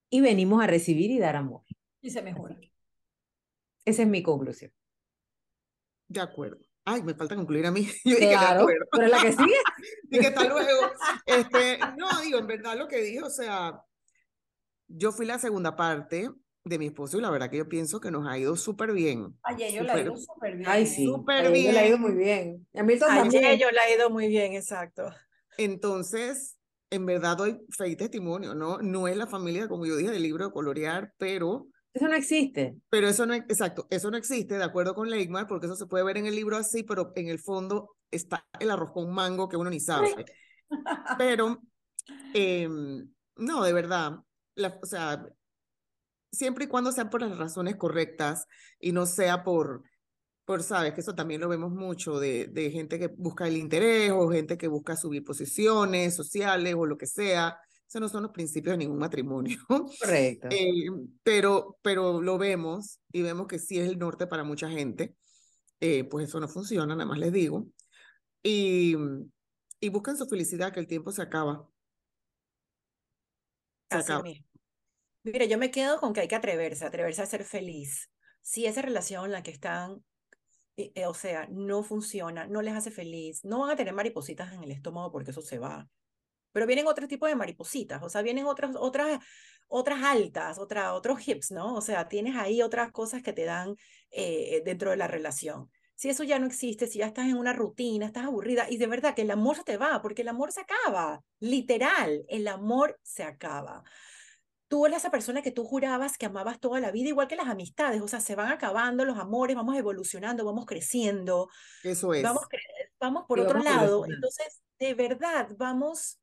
y 0.10 0.20
venimos 0.20 0.62
a 0.62 0.68
recibir 0.68 1.10
y 1.12 1.18
dar 1.18 1.38
amor. 1.38 1.62
Y 2.02 2.10
se 2.10 2.22
mejora. 2.22 2.60
Esa 3.86 4.02
es 4.02 4.08
mi 4.10 4.22
conclusión. 4.22 4.74
De 6.10 6.20
acuerdo. 6.20 6.60
Ay, 6.84 7.04
me 7.04 7.14
falta 7.14 7.38
concluir 7.38 7.66
a 7.68 7.72
mí. 7.72 7.88
Yo 8.04 8.16
dije, 8.18 8.32
claro, 8.32 8.66
de 8.66 8.76
pero 8.92 9.06
es 9.06 9.12
la 9.12 9.22
que 9.22 9.32
sigue. 9.32 9.60
dije, 10.10 10.28
hasta 10.28 10.44
luego. 10.44 10.92
Este, 11.26 11.80
no, 11.96 12.20
digo, 12.22 12.38
en 12.38 12.48
verdad 12.48 12.78
lo 12.78 12.90
que 12.90 12.98
dije, 12.98 13.24
o 13.24 13.30
sea, 13.30 13.82
yo 14.90 15.14
fui 15.14 15.26
la 15.26 15.40
segunda 15.40 15.78
parte 15.78 16.30
de 16.68 16.80
mi 16.80 16.88
esposo 16.88 17.18
y 17.18 17.22
la 17.22 17.30
verdad 17.30 17.50
que 17.50 17.58
yo 17.58 17.68
pienso 17.68 18.00
que 18.00 18.12
nos 18.12 18.28
ha 18.28 18.38
ido 18.38 18.56
súper 18.56 18.92
bien. 18.92 19.36
Ay, 19.44 19.74
yo 19.74 19.84
la 19.84 19.98
he 19.98 20.02
ido 20.02 20.16
súper 20.16 20.58
bien. 20.58 20.70
Ay, 20.70 20.86
sí. 20.86 21.06
Súper 21.06 21.52
bien. 21.52 21.74
la 21.74 21.82
ha 21.82 21.88
ido 21.88 21.98
muy 21.98 22.14
bien. 22.14 22.68
A 22.74 22.84
mí 22.84 22.98
también. 22.98 23.58
yo 23.58 23.72
la 23.72 23.88
he 23.88 23.96
ido 23.96 24.10
muy 24.10 24.28
bien, 24.28 24.54
exacto. 24.54 25.10
Entonces, 25.58 26.58
en 26.90 27.06
verdad 27.06 27.38
doy 27.38 27.60
fe 27.70 27.90
y 27.90 27.96
testimonio, 27.96 28.54
¿no? 28.54 28.80
No 28.80 29.08
es 29.08 29.18
la 29.18 29.28
familia, 29.28 29.68
como 29.68 29.86
yo 29.86 29.96
dije, 29.96 30.12
del 30.12 30.24
libro 30.24 30.46
de 30.46 30.52
colorear, 30.52 31.14
pero 31.18 31.68
Eso 31.94 32.08
no 32.08 32.16
existe. 32.16 32.76
Pero 32.90 33.08
eso 33.08 33.26
no, 33.26 33.34
exacto, 33.34 33.88
eso 33.90 34.12
no 34.12 34.18
existe, 34.18 34.58
de 34.58 34.64
acuerdo 34.64 34.94
con 34.94 35.10
Leigmar, 35.10 35.48
porque 35.48 35.66
eso 35.66 35.76
se 35.76 35.88
puede 35.88 36.04
ver 36.04 36.18
en 36.18 36.28
el 36.28 36.36
libro 36.36 36.58
así, 36.58 36.84
pero 36.84 37.12
en 37.16 37.28
el 37.28 37.40
fondo 37.40 37.96
está 38.12 38.46
el 38.60 38.72
arroz 38.72 38.92
con 38.92 39.12
mango 39.12 39.50
que 39.50 39.58
uno 39.58 39.70
ni 39.70 39.80
sabe. 39.80 40.26
Pero, 41.18 41.62
em, 42.34 43.10
no, 43.38 43.64
de 43.64 43.74
verdad, 43.74 44.20
la, 44.56 44.80
o 44.82 44.86
sea, 44.86 45.26
siempre 46.38 46.66
y 46.66 46.68
cuando 46.68 46.92
sean 46.92 47.10
por 47.10 47.22
las 47.22 47.38
razones 47.38 47.76
correctas 47.78 48.46
y 48.80 48.92
no 48.92 49.06
sea 49.06 49.44
por, 49.44 49.84
por 50.46 50.64
sabes, 50.64 50.94
que 50.94 51.02
eso 51.02 51.16
también 51.16 51.42
lo 51.42 51.50
vemos 51.50 51.72
mucho 51.72 52.20
de, 52.20 52.48
de 52.48 52.72
gente 52.72 53.00
que 53.00 53.08
busca 53.08 53.48
el 53.48 53.58
interés 53.58 54.12
o 54.12 54.30
gente 54.32 54.58
que 54.58 54.68
busca 54.68 54.96
subir 54.96 55.24
posiciones 55.24 56.16
sociales 56.16 56.76
o 56.78 56.86
lo 56.86 56.98
que 56.98 57.08
sea. 57.08 57.60
Esos 57.88 58.02
no 58.02 58.10
son 58.10 58.24
los 58.24 58.32
principios 58.32 58.74
de 58.74 58.78
ningún 58.80 59.00
matrimonio. 59.00 59.58
Correcto. 60.00 60.48
Eh, 60.50 60.86
pero, 61.24 61.78
pero 61.82 62.22
lo 62.22 62.38
vemos 62.38 63.00
y 63.12 63.22
vemos 63.22 63.48
que 63.48 63.60
sí 63.60 63.80
es 63.80 63.90
el 63.90 64.00
norte 64.00 64.28
para 64.28 64.44
mucha 64.44 64.70
gente. 64.70 65.16
Eh, 65.80 66.06
pues 66.06 66.30
eso 66.30 66.40
no 66.40 66.48
funciona, 66.48 66.96
nada 66.96 67.06
más 67.08 67.20
les 67.20 67.32
digo. 67.34 67.68
Y, 68.44 68.96
y 69.80 69.90
buscan 69.90 70.18
su 70.18 70.28
felicidad, 70.28 70.74
que 70.74 70.80
el 70.80 70.88
tiempo 70.88 71.12
se 71.12 71.22
acaba. 71.22 71.70
Se 73.90 73.98
Así 73.98 74.00
acaba. 74.00 74.24
mismo. 74.24 74.47
Mira, 75.34 75.44
yo 75.44 75.58
me 75.58 75.72
quedo 75.72 76.00
con 76.00 76.14
que 76.14 76.22
hay 76.22 76.28
que 76.30 76.36
atreverse, 76.36 76.86
atreverse 76.86 77.22
a 77.22 77.26
ser 77.26 77.44
feliz. 77.44 78.10
Si 78.42 78.66
esa 78.66 78.82
relación 78.82 79.26
en 79.26 79.34
la 79.34 79.44
que 79.44 79.52
están, 79.52 80.02
eh, 80.78 80.92
eh, 80.96 81.06
o 81.06 81.14
sea, 81.14 81.48
no 81.52 81.84
funciona, 81.84 82.48
no 82.48 82.62
les 82.62 82.74
hace 82.74 82.92
feliz, 82.92 83.44
no 83.44 83.60
van 83.60 83.72
a 83.72 83.76
tener 83.76 83.94
maripositas 83.94 84.54
en 84.54 84.64
el 84.64 84.72
estómago 84.72 85.12
porque 85.12 85.32
eso 85.32 85.42
se 85.42 85.60
va. 85.60 85.90
Pero 86.54 86.66
vienen 86.66 86.88
otro 86.88 87.10
tipo 87.10 87.28
de 87.28 87.36
maripositas, 87.36 88.02
o 88.04 88.10
sea, 88.10 88.22
vienen 88.22 88.46
otras, 88.46 88.76
otras, 88.78 89.20
otras 89.68 90.02
altas, 90.02 90.60
otra, 90.60 90.94
otros 90.94 91.28
hips, 91.28 91.52
¿no? 91.52 91.76
O 91.76 91.82
sea, 91.82 92.08
tienes 92.08 92.38
ahí 92.38 92.62
otras 92.62 92.92
cosas 92.94 93.22
que 93.22 93.34
te 93.34 93.44
dan 93.44 93.76
eh, 94.12 94.62
dentro 94.64 94.92
de 94.92 94.98
la 94.98 95.08
relación. 95.08 95.70
Si 95.96 96.10
eso 96.10 96.24
ya 96.24 96.40
no 96.40 96.48
existe, 96.48 96.88
si 96.88 97.00
ya 97.00 97.08
estás 97.08 97.28
en 97.28 97.38
una 97.38 97.52
rutina, 97.52 98.06
estás 98.06 98.26
aburrida, 98.26 98.68
y 98.70 98.78
de 98.78 98.88
verdad 98.88 99.14
que 99.14 99.24
el 99.24 99.32
amor 99.32 99.58
se 99.58 99.64
te 99.64 99.78
va, 99.78 100.02
porque 100.02 100.22
el 100.22 100.30
amor 100.30 100.54
se 100.54 100.62
acaba, 100.62 101.22
literal, 101.40 102.24
el 102.30 102.48
amor 102.48 102.98
se 103.04 103.24
acaba 103.24 103.84
tú 104.68 104.86
eres 104.86 105.00
esa 105.00 105.12
persona 105.12 105.42
que 105.42 105.52
tú 105.52 105.64
jurabas 105.64 106.18
que 106.18 106.26
amabas 106.26 106.60
toda 106.60 106.80
la 106.80 106.92
vida, 106.92 107.10
igual 107.10 107.28
que 107.28 107.36
las 107.36 107.48
amistades, 107.48 108.02
o 108.02 108.08
sea, 108.08 108.20
se 108.20 108.36
van 108.36 108.52
acabando 108.52 109.06
los 109.06 109.18
amores, 109.18 109.56
vamos 109.56 109.76
evolucionando, 109.78 110.46
vamos 110.46 110.66
creciendo, 110.66 111.50
Eso 111.84 112.14
es. 112.14 112.24
vamos, 112.24 112.44
vamos 113.00 113.26
por 113.28 113.40
Y 113.40 113.42
otro 113.42 113.60
vamos 113.60 113.66
lado. 113.66 114.06
Entonces, 114.06 114.62
de 114.80 114.94
verdad, 114.94 115.50
vamos, 115.58 116.20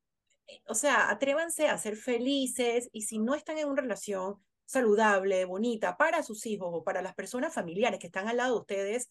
eh, 0.46 0.60
o 0.68 0.74
sea, 0.74 1.10
atrévanse 1.10 1.68
a 1.68 1.78
ser 1.78 1.96
felices 1.96 2.88
y 2.92 3.02
si 3.02 3.18
no 3.18 3.34
están 3.34 3.58
en 3.58 3.68
una 3.68 3.82
relación 3.82 4.36
saludable, 4.66 5.44
bonita, 5.44 5.96
para 5.96 6.22
sus 6.22 6.46
hijos 6.46 6.68
o 6.72 6.84
para 6.84 7.02
las 7.02 7.14
personas 7.14 7.52
familiares 7.52 7.98
que 8.00 8.06
están 8.06 8.28
al 8.28 8.38
lado 8.38 8.54
de 8.54 8.60
ustedes, 8.60 9.10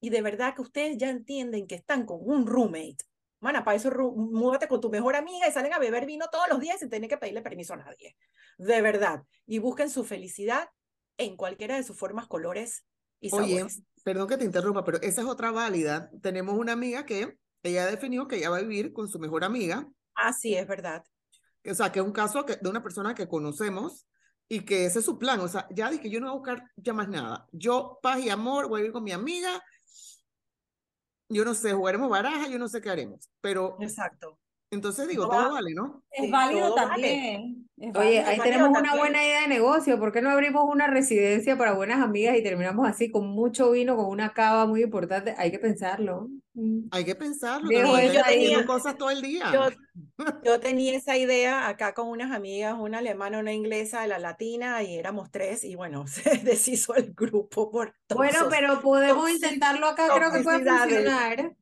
y 0.00 0.10
de 0.10 0.22
verdad 0.22 0.54
que 0.54 0.62
ustedes 0.62 0.96
ya 0.96 1.10
entienden 1.10 1.66
que 1.66 1.74
están 1.74 2.06
con 2.06 2.18
un 2.22 2.46
roommate. 2.46 2.98
Mana, 3.40 3.64
para 3.64 3.76
eso 3.76 3.90
múdate 4.16 4.66
con 4.66 4.80
tu 4.80 4.90
mejor 4.90 5.14
amiga 5.16 5.46
y 5.48 5.52
salen 5.52 5.72
a 5.72 5.78
beber 5.78 6.06
vino 6.06 6.26
todos 6.30 6.46
los 6.50 6.60
días 6.60 6.80
sin 6.80 6.90
tener 6.90 7.08
que 7.08 7.16
pedirle 7.18 7.40
permiso 7.42 7.74
a 7.74 7.76
nadie. 7.76 8.16
De 8.58 8.80
verdad. 8.82 9.22
Y 9.46 9.58
busquen 9.60 9.90
su 9.90 10.04
felicidad 10.04 10.68
en 11.16 11.36
cualquiera 11.36 11.76
de 11.76 11.82
sus 11.84 11.96
formas, 11.96 12.26
colores 12.26 12.84
y 13.20 13.32
Oye, 13.34 13.56
sabores. 13.58 13.82
perdón 14.04 14.28
que 14.28 14.36
te 14.38 14.44
interrumpa, 14.44 14.84
pero 14.84 15.00
esa 15.02 15.20
es 15.22 15.26
otra 15.26 15.50
válida. 15.52 16.10
Tenemos 16.20 16.56
una 16.56 16.72
amiga 16.72 17.04
que 17.06 17.36
ella 17.62 17.86
definió 17.86 18.26
que 18.28 18.36
ella 18.36 18.50
va 18.50 18.58
a 18.58 18.62
vivir 18.62 18.92
con 18.92 19.08
su 19.08 19.18
mejor 19.18 19.44
amiga, 19.44 19.88
Ah, 20.14 20.32
sí, 20.32 20.54
es 20.54 20.66
verdad. 20.66 21.04
o 21.68 21.74
sea, 21.74 21.92
que 21.92 22.00
es 22.00 22.04
un 22.04 22.12
caso 22.12 22.44
que- 22.44 22.56
de 22.56 22.68
una 22.68 22.82
persona 22.82 23.14
que 23.14 23.28
conocemos 23.28 24.06
y 24.48 24.64
que 24.64 24.86
ese 24.86 24.98
es 25.00 25.04
su 25.04 25.18
plan. 25.18 25.38
O 25.40 25.48
sea, 25.48 25.66
ya 25.70 25.90
dije, 25.90 26.10
yo 26.10 26.18
no 26.20 26.26
voy 26.26 26.34
a 26.34 26.38
buscar 26.38 26.70
ya 26.76 26.92
más 26.92 27.08
nada. 27.08 27.46
Yo, 27.52 27.98
paz 28.02 28.18
y 28.20 28.30
amor, 28.30 28.68
voy 28.68 28.80
a 28.80 28.82
vivir 28.82 28.92
con 28.92 29.04
mi 29.04 29.12
amiga. 29.12 29.62
Yo 31.28 31.44
no 31.44 31.54
sé, 31.54 31.72
jugaremos 31.72 32.08
baraja, 32.08 32.48
yo 32.48 32.58
no 32.58 32.68
sé 32.68 32.80
qué 32.80 32.90
haremos. 32.90 33.28
Pero 33.40 33.76
Exacto. 33.80 34.38
Entonces 34.70 35.08
digo, 35.08 35.24
No 35.24 35.30
todo 35.30 35.42
va- 35.44 35.52
vale, 35.52 35.74
¿no? 35.74 36.02
Es 36.10 36.24
Sí, 36.26 36.30
válido 36.30 36.74
vale. 36.74 36.88
también. 36.88 37.64
Oye, 37.94 38.20
ahí 38.22 38.40
tenemos 38.40 38.70
una 38.70 38.78
también. 38.80 38.98
buena 38.98 39.24
idea 39.24 39.42
de 39.42 39.48
negocio. 39.48 40.00
¿Por 40.00 40.10
qué 40.12 40.20
no 40.20 40.30
abrimos 40.30 40.64
una 40.68 40.88
residencia 40.88 41.56
para 41.56 41.74
buenas 41.74 42.00
amigas 42.00 42.36
y 42.36 42.42
terminamos 42.42 42.88
así 42.88 43.08
con 43.08 43.28
mucho 43.28 43.70
vino, 43.70 43.94
con 43.96 44.06
una 44.06 44.32
cava 44.32 44.66
muy 44.66 44.82
importante? 44.82 45.34
Hay 45.38 45.52
que 45.52 45.60
pensarlo. 45.60 46.28
Hay 46.90 47.04
que 47.04 47.14
pensarlo. 47.14 47.68
Que 47.68 47.78
ahí. 48.24 48.52
hacer 48.52 48.66
cosas 48.66 48.98
todo 48.98 49.10
el 49.10 49.22
día. 49.22 49.44
Yo, 49.52 49.68
yo 50.44 50.58
tenía 50.58 50.96
esa 50.96 51.16
idea 51.16 51.68
acá 51.68 51.94
con 51.94 52.08
unas 52.08 52.32
amigas, 52.34 52.74
una 52.76 52.98
alemana, 52.98 53.38
una 53.38 53.52
inglesa, 53.52 54.04
la 54.08 54.18
latina, 54.18 54.82
y 54.82 54.96
éramos 54.96 55.30
tres, 55.30 55.62
y 55.62 55.76
bueno, 55.76 56.04
se 56.08 56.38
deshizo 56.38 56.96
el 56.96 57.14
grupo 57.14 57.70
por 57.70 57.94
Bueno, 58.12 58.38
todos. 58.40 58.54
pero 58.54 58.80
podemos 58.80 59.30
intentarlo 59.30 59.86
acá, 59.86 60.08
creo 60.12 60.32
que 60.32 60.40
puede 60.40 60.64
toxicidades. 60.64 61.52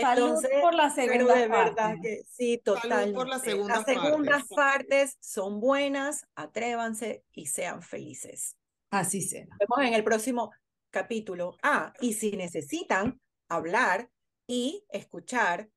Funcionar. 0.00 0.16
Salud 0.16 0.28
Entonces, 0.28 0.60
por 0.62 0.74
la 0.74 0.92
pero 0.94 1.12
segunda 1.12 1.34
de 1.34 1.48
verdad 1.48 1.74
parte. 1.76 2.00
que 2.02 2.22
sí, 2.28 2.60
Salud 2.64 2.80
totalmente. 2.80 3.14
por 3.14 3.28
las 3.28 3.42
segundas 3.42 3.76
Las 3.76 3.86
segundas 3.86 4.42
partes. 4.48 4.56
partes 4.56 5.16
son 5.20 5.60
buenas, 5.60 6.26
atrévanse 6.34 7.24
y 7.32 7.46
sean 7.46 7.82
felices. 7.82 8.56
Así 8.90 9.22
sea. 9.22 9.46
Nos 9.46 9.58
vemos 9.58 9.86
en 9.88 9.94
el 9.94 10.04
próximo 10.04 10.50
capítulo. 10.90 11.56
Ah, 11.62 11.92
y 12.00 12.14
si 12.14 12.32
necesitan 12.32 13.20
hablar 13.48 14.10
y 14.46 14.84
escuchar, 14.90 15.68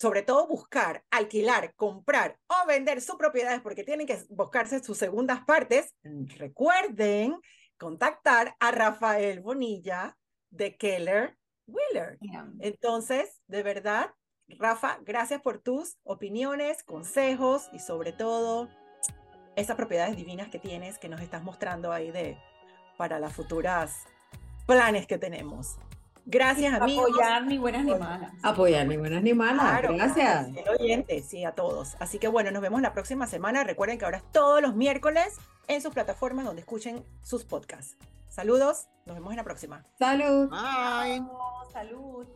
sobre 0.00 0.22
todo 0.22 0.46
buscar, 0.48 1.04
alquilar, 1.10 1.74
comprar 1.74 2.38
o 2.46 2.66
vender 2.66 3.00
sus 3.00 3.16
propiedades 3.16 3.60
porque 3.60 3.84
tienen 3.84 4.06
que 4.06 4.18
buscarse 4.30 4.82
sus 4.82 4.96
segundas 4.98 5.40
partes, 5.46 5.94
recuerden 6.02 7.36
contactar 7.78 8.56
a 8.60 8.70
Rafael 8.70 9.40
Bonilla 9.40 10.16
de 10.50 10.76
Keller 10.76 11.36
Wheeler. 11.66 12.18
Entonces, 12.60 13.40
de 13.48 13.62
verdad, 13.62 14.10
Rafa, 14.48 14.98
gracias 15.04 15.40
por 15.40 15.58
tus 15.58 15.96
opiniones, 16.04 16.82
consejos 16.82 17.68
y 17.72 17.78
sobre 17.78 18.12
todo 18.12 18.68
esas 19.56 19.76
propiedades 19.76 20.16
divinas 20.16 20.48
que 20.48 20.58
tienes 20.58 20.98
que 20.98 21.08
nos 21.08 21.20
estás 21.20 21.42
mostrando 21.42 21.92
ahí 21.92 22.10
de 22.10 22.36
para 22.96 23.18
las 23.18 23.32
futuras 23.32 24.04
planes 24.66 25.06
que 25.06 25.18
tenemos. 25.18 25.78
Gracias, 26.26 26.72
amigos. 26.80 27.10
Apoyar 27.10 27.44
ni 27.46 27.58
buenas 27.58 27.84
ni 27.84 27.94
malas. 27.94 28.32
Apoyar 28.42 28.86
ni 28.86 28.96
buenas 28.96 29.22
ni 29.22 29.34
malas. 29.34 29.80
Claro, 29.80 29.94
Gracias. 29.94 30.48
oyente, 30.80 31.22
sí, 31.22 31.44
a 31.44 31.52
todos. 31.52 31.96
Así 31.98 32.18
que 32.18 32.28
bueno, 32.28 32.50
nos 32.50 32.62
vemos 32.62 32.80
la 32.80 32.94
próxima 32.94 33.26
semana. 33.26 33.62
Recuerden 33.62 33.98
que 33.98 34.06
ahora 34.06 34.18
es 34.18 34.32
todos 34.32 34.62
los 34.62 34.74
miércoles 34.74 35.36
en 35.68 35.82
sus 35.82 35.92
plataformas 35.92 36.46
donde 36.46 36.60
escuchen 36.60 37.04
sus 37.22 37.44
podcasts. 37.44 37.96
Saludos, 38.34 38.88
nos 39.06 39.14
vemos 39.14 39.30
en 39.30 39.36
la 39.36 39.44
próxima. 39.44 39.84
Salud. 39.96 40.50
Bye. 40.50 41.22
Salud. 41.72 42.26